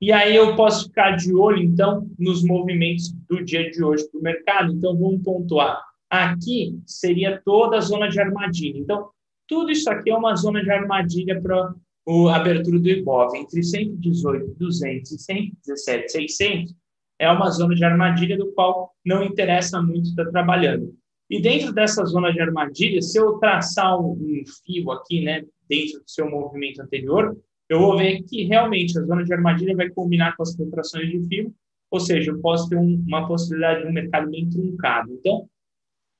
[0.00, 4.20] E aí eu posso ficar de olho, então, nos movimentos do dia de hoje para
[4.20, 4.72] o mercado.
[4.72, 5.82] Então, vamos pontuar.
[6.08, 8.78] Aqui seria toda a zona de armadilha.
[8.78, 9.10] Então,
[9.46, 11.74] tudo isso aqui é uma zona de armadilha para
[12.08, 13.34] a abertura do Ibov.
[13.36, 16.74] Entre 118, 200 e 117, 600
[17.18, 20.94] é uma zona de armadilha do qual não interessa muito estar trabalhando.
[21.28, 24.16] E dentro dessa zona de armadilha, se eu traçar um,
[24.64, 27.36] fio aqui, né, dentro do seu movimento anterior,
[27.68, 31.20] eu vou ver que realmente a zona de armadilha vai combinar com as contrações de
[31.28, 31.54] fio,
[31.90, 35.12] ou seja, eu posso ter um, uma possibilidade de um mercado bem truncado.
[35.12, 35.48] Então,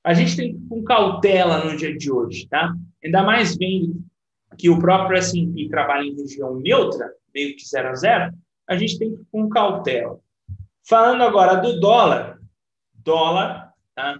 [0.03, 2.73] a gente tem que ir com cautela no dia de hoje, tá?
[3.03, 4.03] Ainda mais vendo
[4.57, 8.33] que o próprio S&P trabalha em região neutra, meio que zero a zero,
[8.67, 10.19] a gente tem que ir com cautela.
[10.89, 12.41] Falando agora do dólar,
[12.95, 14.19] dólar, tá?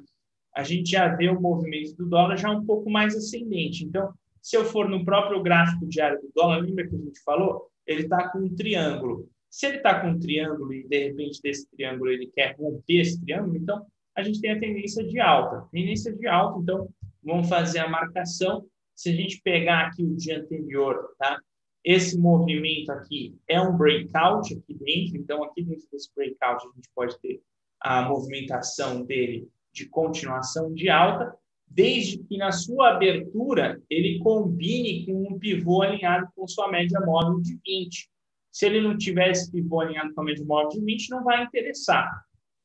[0.56, 3.84] a gente já vê o movimento do dólar já um pouco mais ascendente.
[3.84, 7.72] Então, se eu for no próprio gráfico diário do dólar, lembra que a gente falou?
[7.88, 9.28] Ele está com um triângulo.
[9.50, 13.20] Se ele está com um triângulo e, de repente, desse triângulo ele quer romper esse
[13.20, 13.84] triângulo, então
[14.16, 15.68] a gente tem a tendência de alta.
[15.72, 16.88] Tendência de alta, então,
[17.24, 18.64] vamos fazer a marcação.
[18.94, 21.40] Se a gente pegar aqui o dia anterior, tá?
[21.84, 26.90] Esse movimento aqui é um breakout aqui dentro, então aqui dentro desse breakout a gente
[26.94, 27.42] pode ter
[27.80, 31.34] a movimentação dele de continuação de alta,
[31.66, 37.40] desde que na sua abertura ele combine com um pivô alinhado com sua média móvel
[37.40, 38.10] de 20.
[38.52, 41.44] Se ele não tiver esse pivô alinhado com a média móvel de 20, não vai
[41.44, 42.10] interessar.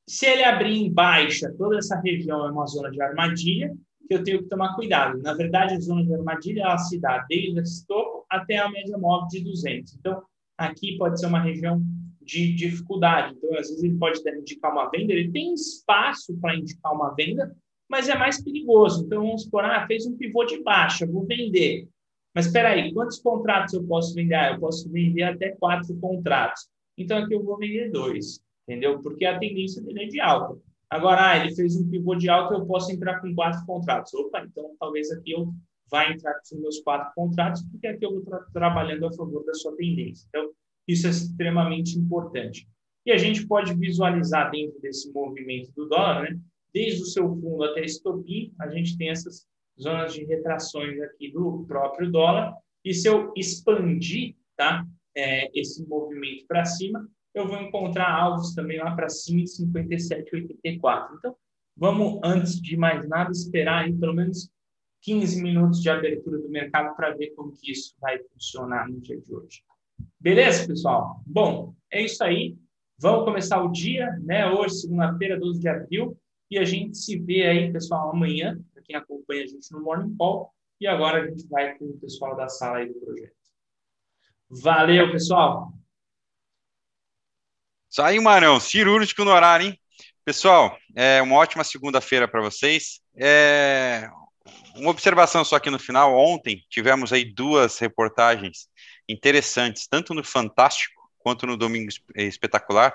[0.08, 3.74] Se ele abrir em baixa, toda essa região é uma zona de armadilha,
[4.06, 5.18] que eu tenho que tomar cuidado.
[5.22, 8.98] Na verdade, a zona de armadilha ela se dá desde esse topo até a média
[8.98, 9.94] móvel de 200.
[9.94, 10.22] Então,
[10.58, 11.82] aqui pode ser uma região
[12.20, 13.34] de dificuldade.
[13.36, 17.54] Então, às vezes, ele pode indicar uma venda, ele tem espaço para indicar uma venda,
[17.88, 19.04] mas é mais perigoso.
[19.04, 21.88] Então, vamos supor, ah, fez um pivô de baixa, vou vender.
[22.34, 24.34] Mas espera aí, quantos contratos eu posso vender?
[24.34, 26.68] Ah, eu posso vender até quatro contratos.
[26.96, 29.00] Então, aqui eu vou vender dois, entendeu?
[29.02, 30.58] Porque a tendência dele é de alta.
[30.94, 34.14] Agora, ah, ele fez um pivô de alta, eu posso entrar com quatro contratos.
[34.14, 35.52] Opa, então talvez aqui eu
[35.90, 39.44] vá entrar com os meus quatro contratos, porque aqui eu vou tra trabalhando a favor
[39.44, 40.24] da sua tendência.
[40.28, 40.52] Então,
[40.86, 42.68] isso é extremamente importante.
[43.04, 46.38] E a gente pode visualizar dentro desse movimento do dólar, né?
[46.72, 49.48] desde o seu fundo até estopim, a gente tem essas
[49.80, 52.54] zonas de retrações aqui do próprio dólar.
[52.84, 54.86] E se eu expandir tá,
[55.16, 57.04] é, esse movimento para cima,
[57.34, 61.16] eu vou encontrar alvos também lá para cima de 57,84.
[61.18, 61.36] Então,
[61.76, 64.48] vamos, antes de mais nada, esperar aí pelo menos
[65.02, 69.20] 15 minutos de abertura do mercado para ver como que isso vai funcionar no dia
[69.20, 69.62] de hoje.
[70.18, 71.20] Beleza, pessoal?
[71.26, 72.56] Bom, é isso aí.
[72.98, 74.46] Vamos começar o dia, né?
[74.46, 76.16] Hoje, segunda-feira, 12 de abril.
[76.50, 80.14] E a gente se vê aí, pessoal, amanhã, para quem acompanha a gente no Morning
[80.16, 80.50] Call.
[80.80, 83.34] E agora a gente vai com o pessoal da sala aí do projeto.
[84.48, 85.72] Valeu, pessoal!
[87.96, 89.80] Saiu, Marão, cirúrgico no horário, hein?
[90.24, 92.98] Pessoal, é uma ótima segunda-feira para vocês.
[93.16, 94.10] É...
[94.74, 96.12] Uma observação só aqui no final.
[96.12, 98.66] Ontem tivemos aí duas reportagens
[99.08, 102.92] interessantes, tanto no Fantástico quanto no Domingo Espetacular,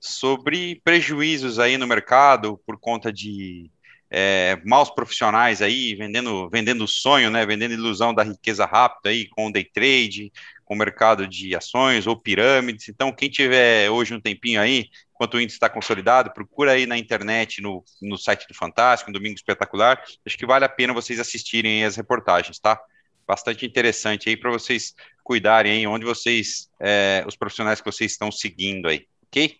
[0.00, 3.70] sobre prejuízos aí no mercado por conta de
[4.10, 9.50] é, maus profissionais aí vendendo vendendo sonho, né, vendendo ilusão da riqueza rápida aí com
[9.50, 10.32] day trade,
[10.64, 12.88] com o mercado de ações ou pirâmides.
[12.88, 16.96] Então, quem tiver hoje um tempinho aí, enquanto o índice está consolidado, procura aí na
[16.96, 20.02] internet, no, no site do Fantástico, no Domingo Espetacular.
[20.24, 22.80] Acho que vale a pena vocês assistirem as reportagens, tá?
[23.26, 28.30] Bastante interessante aí para vocês cuidarem aí onde vocês, é, os profissionais que vocês estão
[28.30, 29.56] seguindo aí, ok?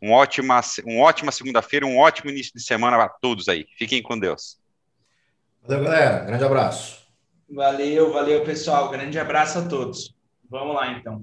[0.00, 3.66] Um ótima, uma ótima segunda-feira, um ótimo início de semana a todos aí.
[3.76, 4.58] Fiquem com Deus.
[5.62, 6.24] Valeu, galera.
[6.24, 7.08] Grande abraço.
[7.50, 8.90] Valeu, valeu, pessoal.
[8.90, 10.17] Grande abraço a todos.
[10.48, 11.22] Vamos lá, então.